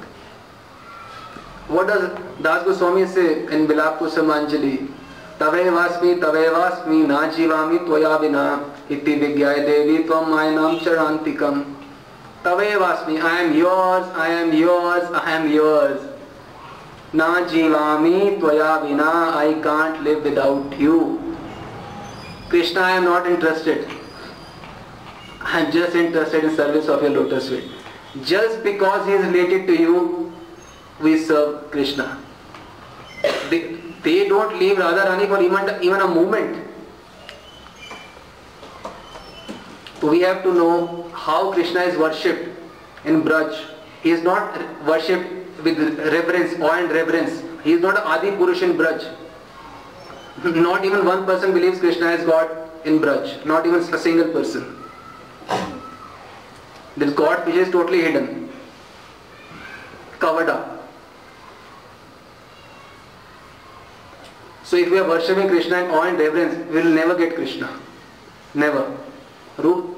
[1.71, 2.11] what does
[2.43, 4.79] Das Goswami say in Bilap Kusumanjali?
[5.41, 8.45] तवेवास्मि तवेवास्मि ना जीवामि त्वया विना।
[8.91, 11.63] इति विज्ञाय देवी त्वं मायनां चरान्तिकम्।
[12.45, 19.55] तवेवास्मि I am yours I am yours I am yours ना जीवामि त्वया विना I
[19.65, 21.01] can't live without you
[22.53, 23.87] Krishna I am not interested
[25.47, 29.67] I am just interested in service of your lotus feet just because he is related
[29.67, 30.20] to you
[31.03, 32.17] we serve Krishna
[33.51, 33.59] they
[34.03, 36.67] they don't leave Radharani for even, even a moment.
[40.03, 42.49] We have to know how Krishna is worshipped
[43.05, 43.59] in Braj.
[44.03, 47.43] He is not worshipped with reverence, awe and reverence.
[47.63, 49.05] He is not Adi Purush in Braj.
[50.43, 53.45] Not even one person believes Krishna is God in Braj.
[53.45, 54.77] Not even a single person.
[56.97, 58.51] This God which is totally hidden,
[60.19, 60.80] covered up.
[64.71, 67.69] So if we are worshipping Krishna in awe and reverence, we will never get Krishna.
[68.55, 68.97] Never.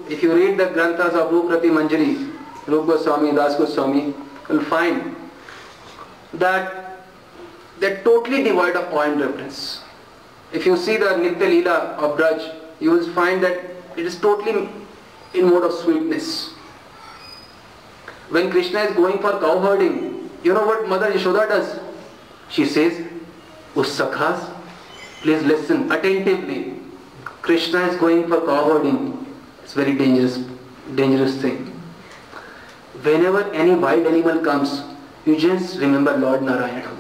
[0.09, 2.33] If you read the Granthas of Ruprati Manjari,
[2.67, 4.15] Rup Goswami, Das Goswami, you
[4.49, 5.15] will find
[6.33, 7.05] that
[7.81, 9.83] they are totally devoid of awe and reverence.
[10.55, 13.59] If you see the Nitya Leela of Braj, you will find that
[13.99, 14.71] it is totally
[15.35, 16.49] in mode of sweetness.
[18.31, 21.79] When Krishna is going for cow herding, you know what Mother Yashoda does?
[22.49, 23.07] She says,
[23.75, 24.61] Usakhas,
[25.23, 26.81] Please listen attentively.
[27.43, 29.25] Krishna is going for cowherding.
[29.63, 30.39] It's very dangerous,
[30.97, 31.67] dangerous thing.
[33.03, 34.83] Whenever any wild animal comes,
[35.25, 36.97] you just remember Lord Narayana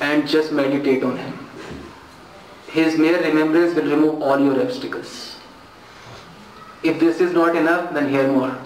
[0.00, 1.38] and just meditate on him.
[2.66, 5.36] His mere remembrance will remove all your obstacles.
[6.82, 8.58] If this is not enough, then hear more.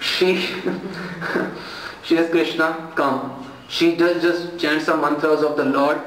[0.00, 0.36] She,
[2.02, 3.48] she is Krishna, come.
[3.68, 6.02] She does just chant some mantras of the Lord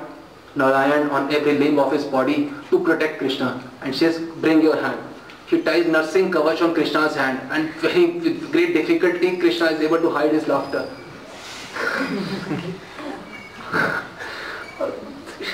[0.55, 3.61] Narayan on every limb of his body to protect Krishna.
[3.81, 4.99] And says, bring your hand.
[5.47, 9.99] He ties nursing kavach on Krishna's hand and very with great difficulty Krishna is able
[9.99, 10.89] to hide his laughter.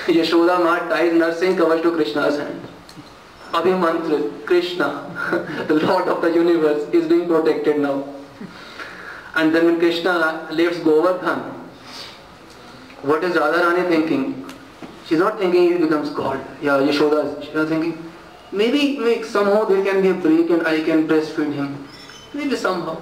[0.06, 2.60] Yashoda Ma ties nursing kavach to Krishna's hand.
[3.52, 8.02] Abhimantra, Krishna, the Lord of the universe, is being protected now.
[9.34, 11.40] And then when Krishna lifts Govardhan,
[13.02, 14.51] what is Radharani thinking?
[15.12, 16.42] She's not thinking he becomes God.
[16.62, 18.02] Yeah, Yashoda, she's not thinking,
[18.50, 21.86] maybe, maybe somehow there can be a break and I can breastfeed him.
[22.32, 22.96] Maybe somehow.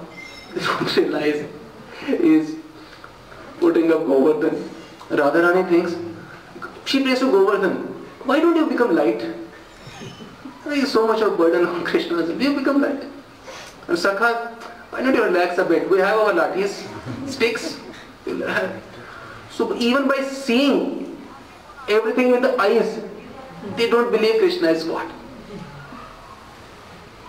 [0.53, 1.45] They don't realize
[2.05, 2.55] he's
[3.61, 4.69] putting up Govardhan.
[5.07, 5.95] Radharani thinks,
[6.83, 7.77] she prays to Govardhan,
[8.25, 9.21] why don't you become light?
[10.65, 12.25] There is so much of burden on Krishna.
[12.25, 13.03] You become light.
[13.87, 14.51] And Sakha,
[14.89, 15.89] why don't you relax a bit?
[15.89, 16.85] We have our lathis,
[17.29, 17.79] sticks.
[19.51, 21.10] So even by seeing
[21.91, 22.99] everything with the eyes.
[23.77, 25.11] They don't believe Krishna is God.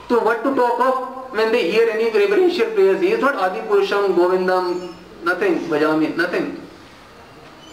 [0.08, 3.00] So what to talk of when they hear any reverential prayers?
[3.00, 4.94] He is not Adi Purusham, Govindam,
[5.24, 6.60] nothing, Bhajami, nothing.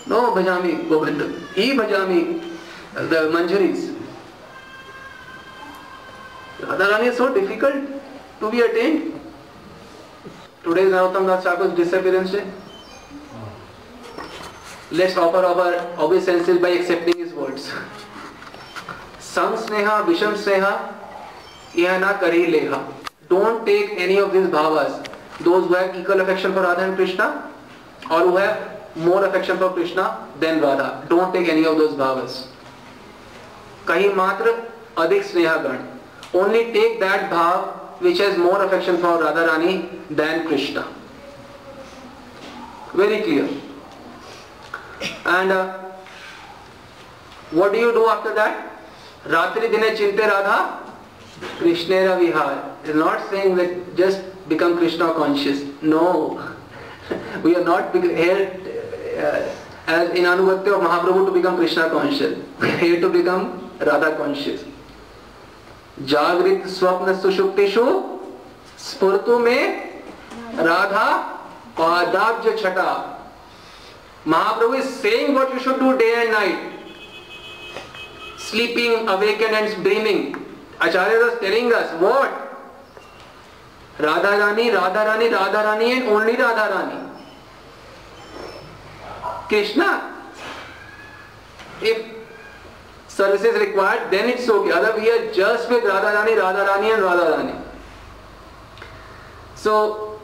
[0.08, 1.54] No Bhajami, Govindam.
[1.54, 2.42] He Bhajami,
[2.94, 3.96] the Manjaris.
[6.60, 7.76] Radharani is so difficult
[8.40, 9.20] to be attained.
[10.64, 12.46] Today is Narottam Das Thakur's disappearance day.
[14.92, 17.72] Let's offer our obeisances by accepting his words.
[19.20, 20.94] Sam sneha, visham sneha,
[21.76, 22.92] ihana kari leha.
[23.30, 25.06] Don't take any of these bhavas.
[25.42, 27.52] Those who have equal affection for Radha and Krishna
[28.10, 31.06] or who have more affection for Krishna than Radha.
[31.08, 32.48] Don't take any of those bhavas.
[33.86, 34.66] Kahi matra
[34.98, 36.00] adik sneha gan.
[36.34, 40.88] Only take that bhav which has more affection for Radharani than Krishna.
[42.96, 43.48] Very clear.
[45.26, 45.78] And uh,
[47.52, 48.72] what do you do after that?
[49.26, 50.80] Ratri dine chinte radha,
[51.60, 52.76] Krishnera vihar.
[52.84, 55.64] It's not saying that just become Krishna conscious.
[55.82, 56.56] No.
[57.44, 58.60] we are not here
[59.18, 59.56] uh,
[59.88, 62.38] as in Anubhakti of Mahaprabhu to become Krishna conscious.
[62.80, 64.64] Here to become Radha conscious.
[66.08, 67.86] जागृत स्वप्न सुषुप्तिषु
[68.80, 69.90] स्फुर्तु में
[70.68, 71.08] राधा
[71.78, 73.19] पादाब्ज छटा
[74.30, 76.60] Mahaprabhu is saying what you should do day and night.
[78.38, 80.36] Sleeping, awakened and dreaming.
[80.80, 82.32] Acharya was telling us what?
[84.00, 87.00] Radha Rani, Radha Rani, Radha Rani and only Radha Rani.
[89.48, 89.90] Krishna.
[91.82, 92.06] If
[93.08, 94.72] service is required, then it's okay.
[94.72, 97.54] Other we are just with Radha Rani, Radha Rani and Radha Rani.
[99.56, 100.19] So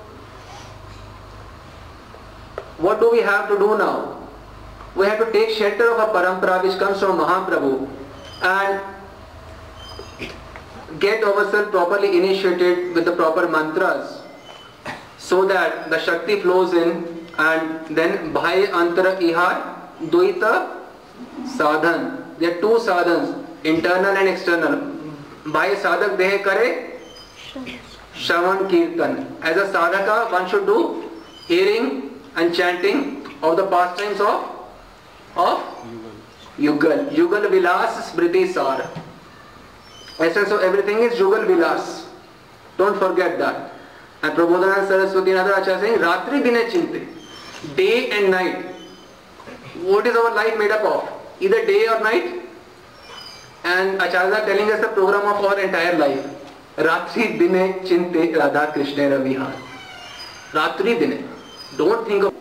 [2.78, 4.26] what do we have to do now?
[4.96, 7.88] we have to take shelter of a parampara which comes from Mahaprabhu
[8.42, 8.82] and
[11.00, 14.22] get ourselves properly initiated with the proper mantras
[15.18, 20.78] so that the Shakti flows in and then Bhai Antara Ihar Dvaita
[21.58, 22.24] Sadhan.
[22.40, 24.80] There are two sadhans, internal and external.
[25.52, 27.00] Bhai Sadhak Dehe Kare
[28.14, 29.38] Shravan Kirtan.
[29.42, 31.10] As a sadhaka, one should do
[31.48, 34.52] hearing and chanting of the pastimes of
[35.36, 35.60] of
[36.58, 37.10] Yugal.
[37.12, 38.90] Yugal Vilas Smriti Sar.
[40.20, 42.08] Essence of everything is Yugal Vilas.
[42.78, 43.72] Don't forget that.
[44.24, 47.08] And Prabodhana Saraswati and other Acharya saying Ratri Dine Chinte.
[47.76, 48.66] Day and night.
[49.82, 51.10] What is our life made up of?
[51.42, 52.42] Either day or night.
[53.66, 56.26] And Acharyas are telling us the program of our entire life.
[56.78, 59.54] Ratri Dine Chinte Radha Krishna Ravihar.
[60.52, 61.35] Ratri Dine.
[61.78, 62.34] Don't think of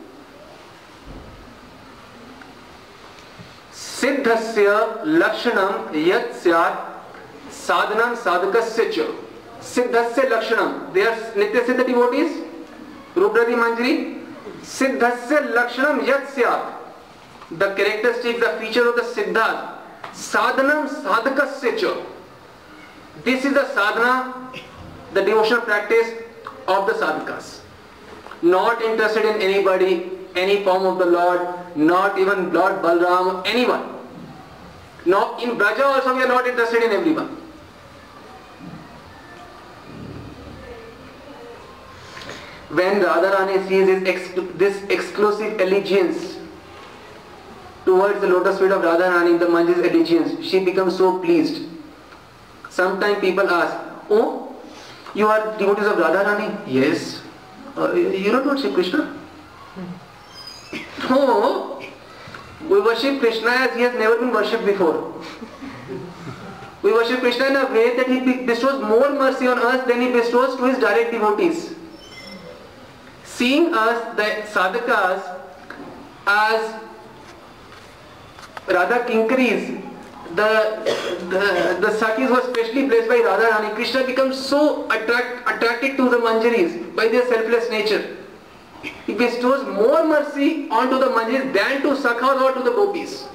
[3.74, 4.72] सिद्धस्य
[5.18, 9.06] लक्षणम यत् स्यात् साधनम साधकस्य च
[9.66, 10.72] सिद्धस्य लक्षणम
[11.38, 12.36] नित्य सिद्ध devotees
[13.16, 13.94] रूपरति मंजरी
[14.72, 19.46] सिद्धस्य लक्षणम यत् स्यात् the characteristic the feature of the siddha
[20.22, 21.96] साधनम साधकस्य च
[23.24, 24.14] this is the sadhana
[25.14, 26.14] the devotional practice
[26.68, 27.60] of the साधकास
[28.42, 31.40] not interested in anybody, any form of the Lord,
[31.76, 33.94] not even Lord Balram, anyone.
[35.06, 37.28] Not in Braja also we are not interested in everyone.
[42.70, 46.38] When Radharani sees his ex this exclusive allegiance
[47.84, 51.62] towards the lotus feet of Radharani, the Manji's allegiance, she becomes so pleased.
[52.70, 53.76] Sometimes people ask,
[54.10, 54.56] Oh,
[55.14, 56.60] you are devotees of Radharani?
[56.66, 57.23] Yes.
[57.76, 59.16] Uh, you don't worship Krishna?
[61.10, 61.82] No.
[62.68, 65.14] We worship Krishna as he has never been worshipped before.
[66.82, 70.12] We worship Krishna in a way that he bestows more mercy on us than he
[70.12, 71.74] bestows to his direct devotees.
[73.24, 74.22] Seeing us, the
[74.52, 75.40] sadhakas,
[76.26, 76.80] as
[78.68, 79.83] Radha Kinkaris,
[80.34, 80.96] the,
[81.30, 83.74] the, the Sakis were specially blessed by Radha Rani.
[83.74, 88.16] Krishna becomes so attract, attracted to the Manjaris by their selfless nature.
[89.06, 93.28] He bestows more mercy onto the Manjaris than to Sakhas or to the Gopis.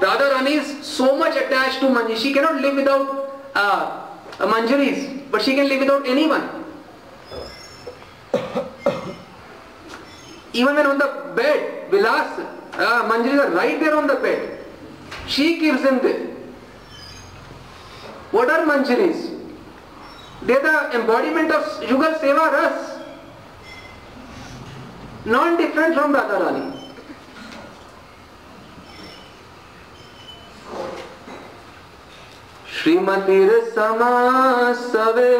[0.00, 2.16] Radha Rani is so much attached to Manjari.
[2.16, 4.06] She cannot live without uh,
[4.38, 6.64] Manjaris, but she can live without anyone.
[10.52, 12.38] Even when on the bed, Vilas,
[12.74, 14.55] uh, Manjaris are right there on the bed.
[15.26, 16.26] She gives them there.
[18.30, 19.32] What are Manjaris?
[20.42, 22.98] They are the embodiment of Yugal Seva Ras.
[25.24, 26.76] Non-different from Radharani.
[32.76, 35.30] श्रीमतीर समासवे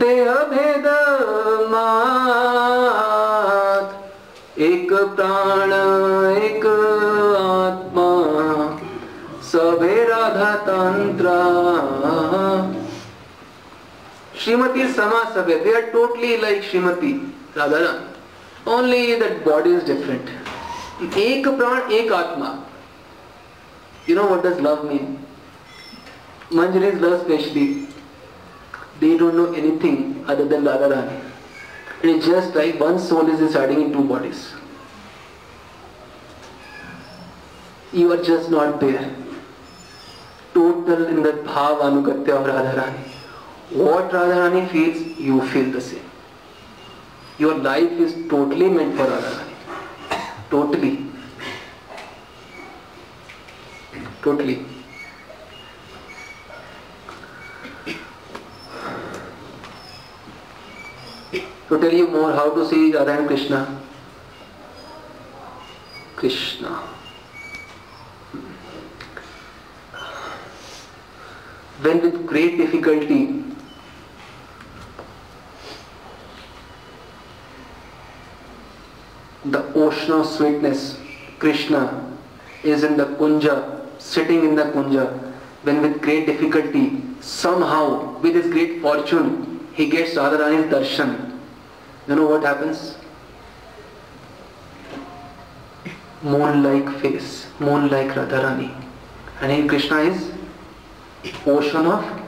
[0.00, 0.86] देह भेद
[1.70, 2.98] मात
[4.68, 5.72] एक प्राण
[6.42, 6.66] एक
[9.50, 11.34] सभे राधा तंत्र
[14.44, 17.12] Shrimati समासवे they are totally like Shrimati
[17.56, 17.94] Radha
[18.76, 20.30] only that body is different
[21.26, 22.56] एक प्राण एक आत्मा
[24.08, 25.08] you know what does love mean
[26.58, 27.66] Manjari's love especially
[29.00, 31.20] they don't know anything other than Radharani.
[32.02, 34.52] It is just like one soul is residing in two bodies.
[37.92, 39.14] You are just not there.
[40.88, 43.00] Total in the bhav anugatya of Radharani.
[43.78, 46.06] What Radharani feels, you feel the same.
[47.36, 49.54] Your life is totally meant for Radharani.
[50.48, 51.04] Totally.
[54.22, 54.64] Totally.
[61.68, 63.82] to tell you more how to see Radha and Krishna.
[66.16, 66.97] Krishna.
[71.80, 73.44] When with great difficulty
[79.44, 80.98] the ocean of sweetness,
[81.38, 82.16] Krishna,
[82.64, 85.06] is in the kunja, sitting in the kunja,
[85.62, 91.38] when with great difficulty, somehow, with his great fortune, he gets Radharani's darshan.
[92.08, 92.96] You know what happens?
[96.22, 98.74] Moon-like face, moon-like Radharani.
[99.40, 100.32] And here Krishna is
[101.46, 102.22] ocean of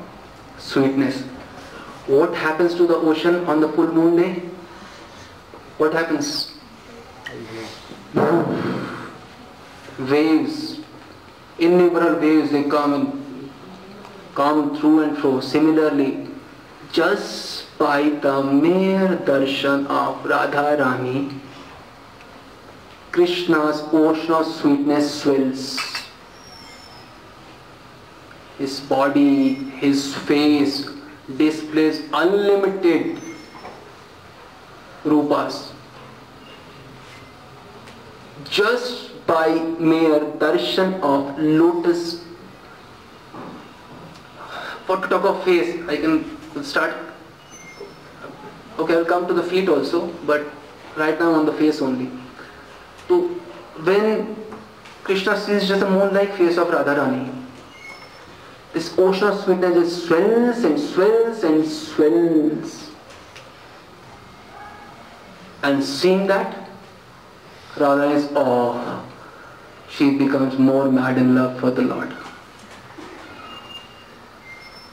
[0.59, 1.23] sweetness.
[2.07, 4.43] What happens to the ocean on the full moon day?
[5.79, 6.51] What happens?
[10.09, 10.81] waves,
[11.59, 13.51] innumerable waves, they come and
[14.35, 15.41] come through and fro.
[15.41, 16.29] Similarly,
[16.93, 21.31] just by the mere darshan of Radha Rani,
[23.13, 25.79] Krishna's ocean of sweetness swells.
[28.61, 30.87] His body, his face
[31.37, 33.19] displays unlimited
[35.03, 35.73] rupas.
[38.45, 39.49] Just by
[39.79, 42.23] mere darshan of lotus.
[44.85, 46.95] For to talk of face, I can start.
[48.79, 50.47] Okay, I'll come to the feet also, but
[50.97, 52.11] right now on the face only.
[53.09, 53.29] So
[53.89, 54.37] when
[55.03, 57.40] Krishna sees just a moon-like face of Radharani,
[58.73, 62.91] this ocean of sweetness just swells and swells and swells.
[65.63, 66.69] And seeing that,
[67.77, 69.07] Radha is oh,
[69.89, 72.15] she becomes more mad in love for the Lord.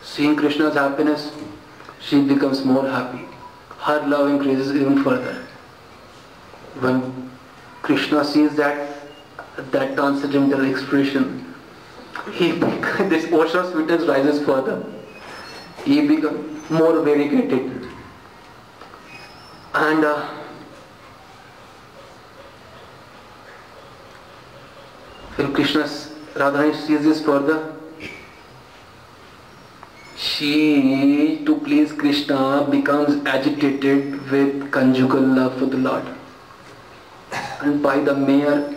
[0.02, 1.32] Seeing Krishna's happiness,
[2.00, 3.26] she becomes more happy.
[3.80, 5.46] Her love increases even further.
[6.80, 7.30] When
[7.84, 8.96] Krishna sees that
[9.72, 11.47] that transcendental expression,
[12.34, 12.52] he
[13.10, 14.84] this ocean of sweetness rises further.
[15.84, 17.88] He becomes more variegated.
[19.74, 20.28] And uh,
[25.36, 27.76] when Krishna Radharani sees this further,
[30.16, 36.04] she, to please Krishna, becomes agitated with conjugal love for the Lord.
[37.62, 38.76] And by the mere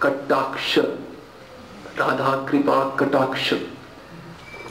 [0.00, 1.03] kataksha,
[1.98, 3.68] Radha Kripa kataksha,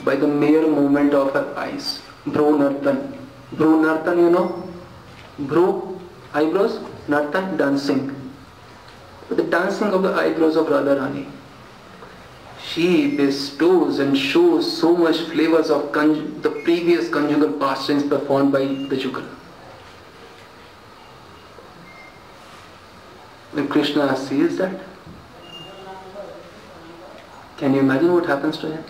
[0.04, 3.16] by the mere movement of her eyes, Bhru Nartan.
[3.54, 4.62] Bhru Nartan, you know?
[5.40, 5.98] Bhru,
[6.32, 8.14] eyebrows, Nartan, dancing.
[9.28, 11.26] But the dancing of the eyebrows of Radharani
[12.64, 18.96] she bestows and shows so much flavors of the previous conjugal pastimes performed by the
[18.96, 19.28] Jugala.
[23.52, 24.80] When Krishna sees that,
[27.56, 28.84] can you imagine what happens to him?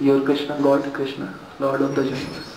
[0.00, 2.56] Your Krishna, God Krishna, Lord of the universe.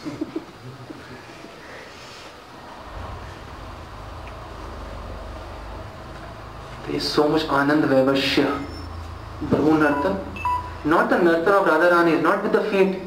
[6.87, 8.65] there is so much Anand Vaivashya
[9.49, 10.17] Bhru Nartan.
[10.85, 12.99] Not the Nartan of Radharani, not with the feet.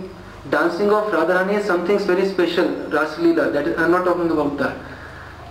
[0.50, 2.66] Dancing of Radharani is something very special,
[2.96, 3.52] Raslila.
[3.52, 4.76] That is, I'm not talking about that.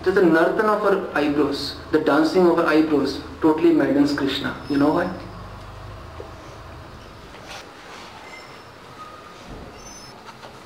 [0.02, 4.56] It is the Nartan of her eyebrows, the dancing of her eyebrows, totally maddens Krishna.
[4.70, 5.25] You know why?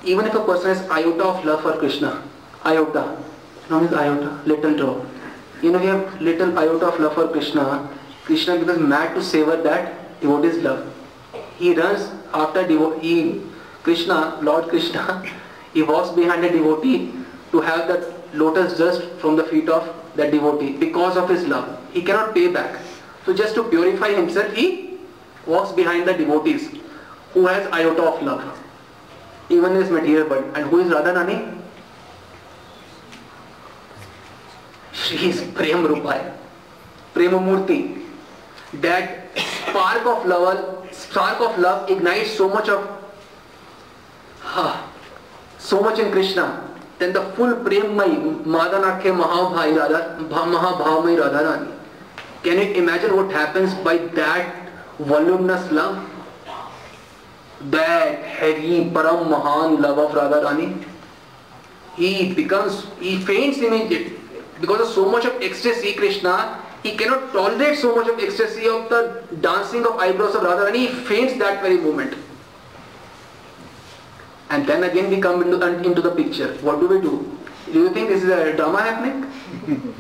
[0.04, 2.24] Even if a person has iota of love for Krishna,
[2.66, 3.18] iota,
[3.70, 5.06] known as iota, little drop.
[5.62, 7.89] You know, you have little iota of love for Krishna,
[8.24, 10.88] Krishna becomes mad to savor that devotee's love.
[11.58, 13.41] He runs after devotee,
[13.84, 15.24] Krishna, Lord Krishna,
[15.74, 17.12] he walks behind a devotee
[17.52, 21.80] to have that lotus dust from the feet of that devotee because of his love.
[21.91, 22.80] He cannot pay back.
[23.26, 24.97] So just to purify himself, he
[25.45, 26.70] walks behind the devotees
[27.34, 28.60] who has iota of love.
[29.50, 30.45] Even his material body.
[30.56, 31.58] And who is Radharani?
[34.93, 36.34] She is Prem Rupaya.
[37.14, 38.06] Prema Murti.
[38.74, 42.88] That spark of love, spark of love ignites so much of,
[44.39, 44.86] huh,
[45.58, 46.70] so much in Krishna.
[47.00, 51.80] Then the full premai, Madanakhe Mahabhai Radha, Mahabhavmai Radharani.
[52.43, 54.70] Can you imagine what happens by that
[55.00, 55.97] voluminous love?
[57.62, 60.84] That heavy, param mahan love of Radharani?
[61.95, 64.18] He becomes, he faints immediately.
[64.62, 68.89] Because of so much of ecstasy, Krishna he cannot tolerate so much of ecstasy of
[68.89, 72.16] the dancing of eyebrows of Radha and he faints that very moment.
[74.49, 76.53] And then again we come into, into the picture.
[76.62, 77.38] What do we do?
[77.72, 79.93] Do you think this is a drama happening?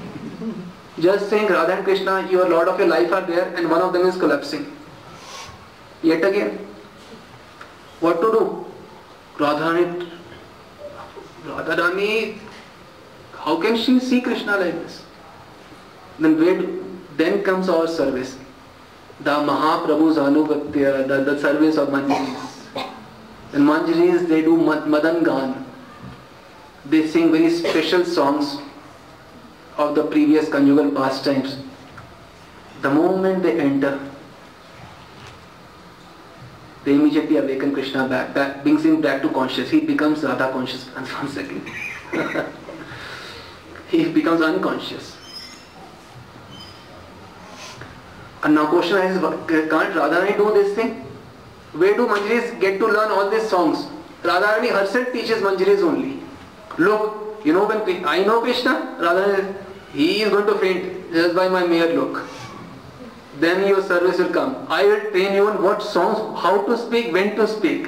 [0.99, 3.93] Just saying Radha and Krishna, your Lord of your life are there and one of
[3.93, 4.75] them is collapsing.
[6.01, 6.65] Yet again,
[7.99, 8.65] what to do?
[9.37, 10.09] Radharani,
[11.43, 12.39] Radharani,
[13.33, 15.03] how can she see Krishna like this?
[16.19, 16.61] then where
[17.17, 18.37] then comes our service.
[19.21, 22.65] The Mahaprabhu's Anugatya, the, the service of Manjaris.
[23.53, 25.65] And Manjaris, they do Madan Gan.
[26.85, 28.57] They sing very special songs
[29.77, 31.57] of the previous conjugal pastimes.
[32.81, 33.99] The moment they enter,
[36.89, 39.69] they immediately awaken Krishna back, back brings him back to conscious.
[39.69, 41.61] He becomes Radha conscious once again.
[43.91, 45.15] he becomes unconscious.
[48.41, 51.05] And now question is, can't Radharani do this thing?
[51.73, 53.85] Where do Manjaris get to learn all these songs?
[54.23, 56.19] Radharani herself teaches Manjaris only.
[56.79, 59.55] Look, you know when I know Krishna, Radharani,
[59.93, 62.25] he is going to faint just by my mere look.
[63.39, 64.65] Then your service will come.
[64.69, 67.87] I will train you on what songs, how to speak, when to speak.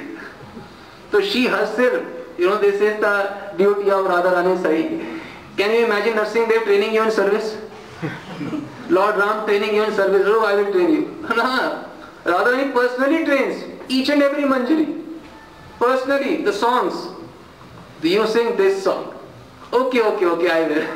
[1.10, 2.04] So she herself,
[2.38, 5.20] you know, this is the duty of Radharani Sai.
[5.56, 7.58] Can you imagine Nrsingh Dev training you in service?
[8.88, 10.22] Lord Ram training you in service.
[10.24, 11.26] Oh, I will train you.
[11.36, 11.88] No.
[12.24, 15.02] Radharani personally trains each and every manjari.
[15.78, 17.08] Personally, the songs.
[18.00, 19.14] Do You sing this song.
[19.72, 20.88] Okay, okay, okay, I will.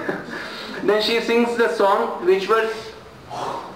[0.85, 2.86] then she sings the song which was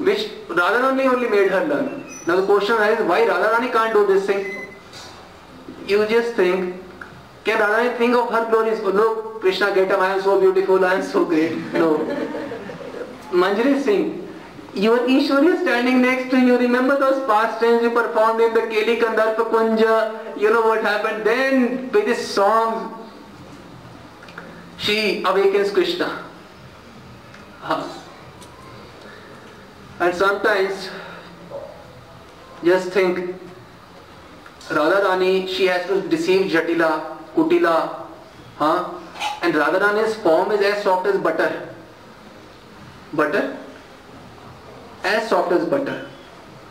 [0.01, 2.05] which Radharani only made her learn.
[2.26, 4.66] Now the question is why Radharani can't do this thing?
[5.86, 6.82] You just think,
[7.44, 8.80] can Radharani think of her glories?
[8.80, 11.57] Oh, look, Krishna get up, I am so beautiful, I am so great.
[11.72, 11.98] No.
[13.30, 14.28] Manjari Singh,
[14.74, 16.59] your Ishwari is standing next to you.
[16.59, 20.38] Remember those past times you performed in the Keli Kandarpa Kunja?
[20.38, 21.24] You know what happened?
[21.24, 22.96] Then with this song,
[24.78, 26.24] she awakens Krishna.
[27.61, 27.99] Huh.
[30.01, 30.88] And sometimes,
[32.64, 33.34] just think,
[34.68, 38.07] Radharani, she has to deceive Jatila, Kutila,
[38.57, 38.94] huh?
[39.42, 41.68] and Radharani's form is as soft as butter.
[43.12, 43.59] Butter?
[45.05, 46.09] As soft as butter.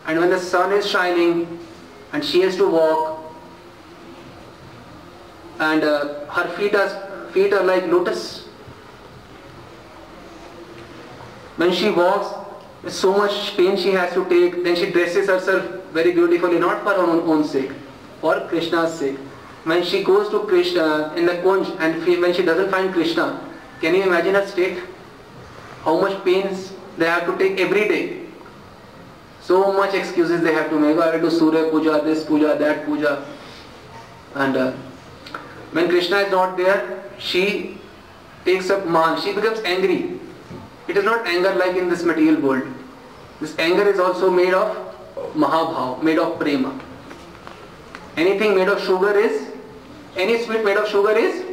[0.07, 1.59] And when the sun is shining
[2.13, 3.19] and she has to walk
[5.59, 8.47] and uh, her feet are, feet are like lotus.
[11.57, 12.38] When she walks,
[12.83, 16.83] with so much pain she has to take, then she dresses herself very beautifully, not
[16.83, 17.71] for her own, own sake,
[18.21, 19.17] for Krishna's sake.
[19.65, 23.41] When she goes to Krishna in the Kunj and when she doesn't find Krishna,
[23.81, 24.79] can you imagine her state?
[25.83, 28.21] How much pains they have to take every day.
[29.41, 30.97] So much excuses they have to make.
[30.97, 33.25] I will do Surya Puja, this Puja, that Puja.
[34.35, 34.71] And uh,
[35.71, 37.77] when Krishna is not there, she
[38.45, 39.19] takes up man.
[39.21, 40.18] She becomes angry.
[40.89, 42.67] It is not anger like in this material world.
[43.39, 44.75] This anger is also made of
[45.35, 46.77] Mahabhav, made of Prema.
[48.17, 49.47] Anything made of sugar is,
[50.17, 51.45] any sweet made of sugar is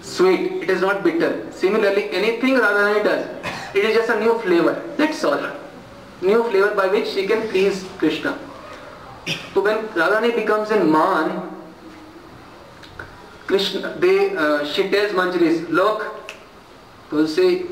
[0.00, 0.62] sweet.
[0.62, 1.52] It is not bitter.
[1.52, 3.26] Similarly, anything Radharani does,
[3.76, 4.82] it is just a new flavor.
[4.96, 5.50] That's all.
[6.22, 8.38] New flavor by which she can please Krishna.
[9.52, 11.50] So when Radharani becomes in Man,
[13.46, 16.32] Krishna, they, uh, she tells Manjari, look,
[17.10, 17.66] Tulsi,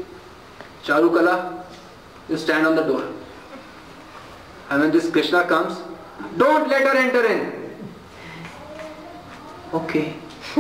[0.86, 1.64] Charukala,
[2.28, 3.04] you stand on the door.
[4.70, 5.78] And when this Krishna comes,
[6.36, 7.74] don't let her enter in.
[9.74, 10.10] Okay.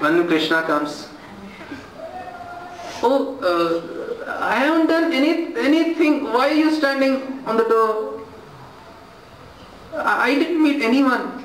[0.00, 1.08] when Krishna comes,
[3.02, 3.82] oh, uh,
[4.40, 6.24] I haven't done any anything.
[6.24, 8.22] Why are you standing on the door?
[9.94, 11.44] I, I didn't meet anyone.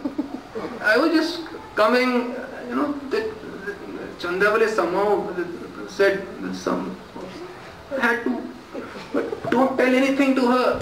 [0.82, 1.42] I was just
[1.76, 2.36] coming,
[2.70, 2.94] you know,
[4.20, 5.28] Chandravali somehow
[5.98, 6.84] said some
[7.96, 8.42] I had to
[9.14, 10.80] but don't tell anything to her.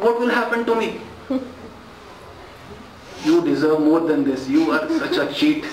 [0.00, 1.00] What will happen to me?
[3.24, 4.48] You deserve more than this.
[4.48, 5.66] You are such a cheat.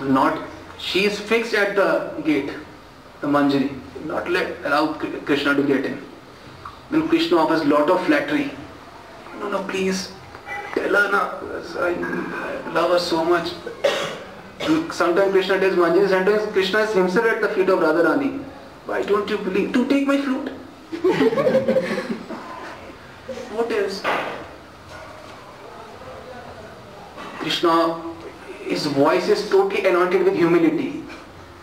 [0.00, 0.38] Not
[0.78, 1.88] she is fixed at the
[2.24, 2.52] gate
[3.20, 3.70] the manjari.
[4.04, 4.92] Not let allow
[5.30, 6.00] krishna to get in.
[6.90, 8.50] Then krishna offers lot of flattery?
[9.40, 10.12] No no please.
[10.74, 11.22] Tell her na
[11.88, 13.52] i love her so much
[14.60, 18.42] Sometimes Krishna tells Manjari, sometimes Krishna is himself at the feet of Radharani.
[18.86, 19.72] Why don't you believe?
[19.72, 20.48] To take my flute.
[23.56, 24.02] what else?
[27.38, 28.00] Krishna,
[28.62, 31.02] his voice is totally anointed with humility.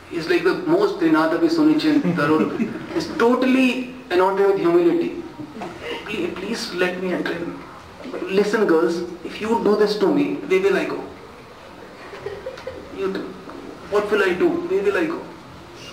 [0.10, 2.74] He's like the most Trinadavi Sunichin Tarun.
[2.94, 5.24] He's totally anointed with humility.
[6.06, 7.38] Please, please let me enter.
[8.24, 11.02] Listen girls, if you do this to me, where will I go?
[13.08, 14.50] What will I do?
[14.50, 15.22] Where will I go?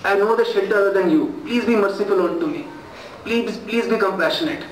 [0.03, 1.41] I know the shelter other than you.
[1.45, 2.65] Please be merciful unto me.
[3.23, 4.63] Please, please be compassionate.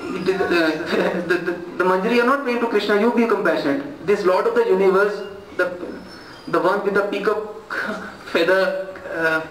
[0.00, 4.06] The, the, the, the, Manjari are not praying to Krishna, you be compassionate.
[4.06, 5.26] This Lord of the universe,
[5.56, 5.66] the,
[6.48, 7.72] the one with the peacock
[8.26, 9.46] feather uh,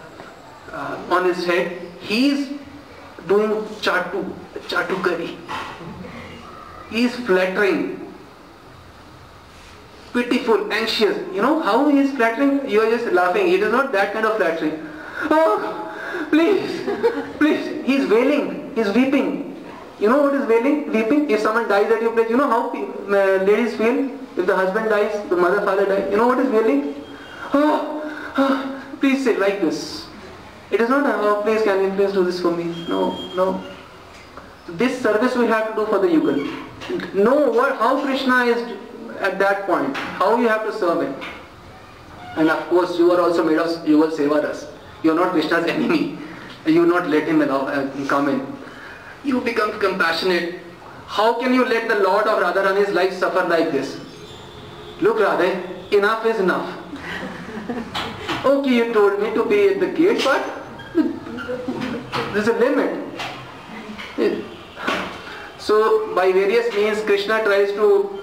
[0.71, 2.49] uh, on his head, he is
[3.27, 4.33] doing chatu,
[4.67, 5.37] chatukari.
[6.89, 8.08] He is flattering,
[10.13, 11.17] pitiful, anxious.
[11.33, 12.69] You know how he is flattering?
[12.69, 13.51] You are just laughing.
[13.51, 14.87] It is not that kind of flattering.
[15.29, 15.95] Oh,
[16.29, 16.87] please,
[17.37, 17.85] please.
[17.85, 18.73] He is wailing.
[18.75, 19.65] He is weeping.
[19.99, 20.91] You know what is wailing?
[20.91, 21.29] Weeping.
[21.29, 24.09] If someone dies at your place, you know how uh, ladies feel?
[24.37, 26.09] If the husband dies, the mother, father dies.
[26.11, 26.95] You know what is wailing?
[27.53, 30.05] Oh, oh, please say like this.
[30.71, 32.85] It is not, oh please can you please do this for me?
[32.87, 33.63] No, no.
[34.67, 37.13] This service we have to do for the Yugal.
[37.15, 38.77] Know what, how Krishna is
[39.21, 41.15] at that point, how you have to serve him.
[42.37, 44.67] And of course you are also made of, you will save us.
[45.03, 46.17] You are not Krishna's enemy.
[46.65, 48.45] You not let him allow, uh, come in.
[49.23, 50.59] You become compassionate.
[51.07, 53.99] How can you let the Lord of Radharani's life suffer like this?
[55.01, 56.77] Look Radhe, enough is enough.
[58.45, 60.59] okay, you told me to be at the gate, but
[62.33, 63.09] there's a limit.
[65.57, 68.18] So by various means Krishna tries to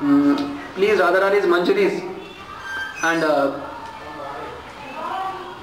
[0.00, 2.00] um, please Radharani's manjaris
[3.02, 3.70] and uh,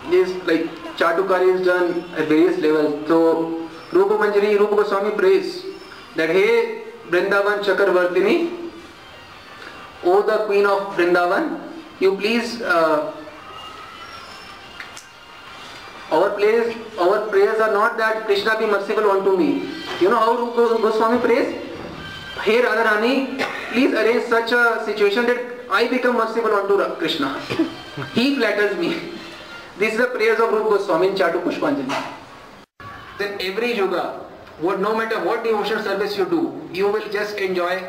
[0.09, 0.65] this like
[0.97, 3.07] Chatukari is done at various levels.
[3.07, 5.63] So Rupa Manjari, Rupa Goswami prays
[6.15, 8.71] that hey Vrindavan Chakravartini,
[10.03, 11.59] O the Queen of Vrindavan,
[11.99, 13.13] you please uh,
[16.11, 19.69] our prayers, our prayers are not that Krishna be merciful unto me.
[20.01, 21.66] You know how Rupa Goswami prays?
[22.43, 27.39] Hey Radharani, please arrange such a situation that I become merciful unto Krishna.
[28.13, 28.99] he flatters me.
[29.77, 32.13] This is the prayers of Rupa Goswami in Chatu Pushpanjali.
[33.17, 34.25] Then every yoga,
[34.59, 37.83] what, no matter what devotional service you do, you will just enjoy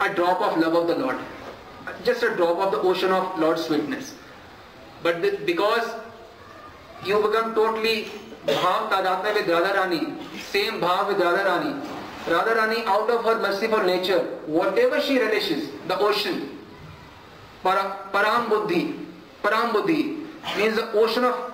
[0.00, 1.18] a drop of love of the Lord.
[2.04, 4.14] Just a drop of the ocean of Lord's sweetness.
[5.02, 5.94] But because
[7.04, 8.06] you become totally
[8.46, 11.97] bhav tadatma with Radharani, same bhav with Radharani.
[12.28, 16.58] Radharani out of her merciful nature, whatever she relishes, the ocean,
[17.62, 18.94] para, param buddhi,
[19.42, 20.16] param buddhi
[20.56, 21.52] means the ocean of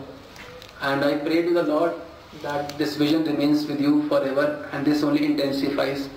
[0.81, 1.95] And I pray to the Lord
[2.43, 6.09] that this vision remains with you forever and this only intensifies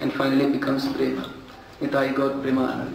[0.00, 1.32] and finally becomes prema.
[1.80, 2.88] Nitai Gaur Prema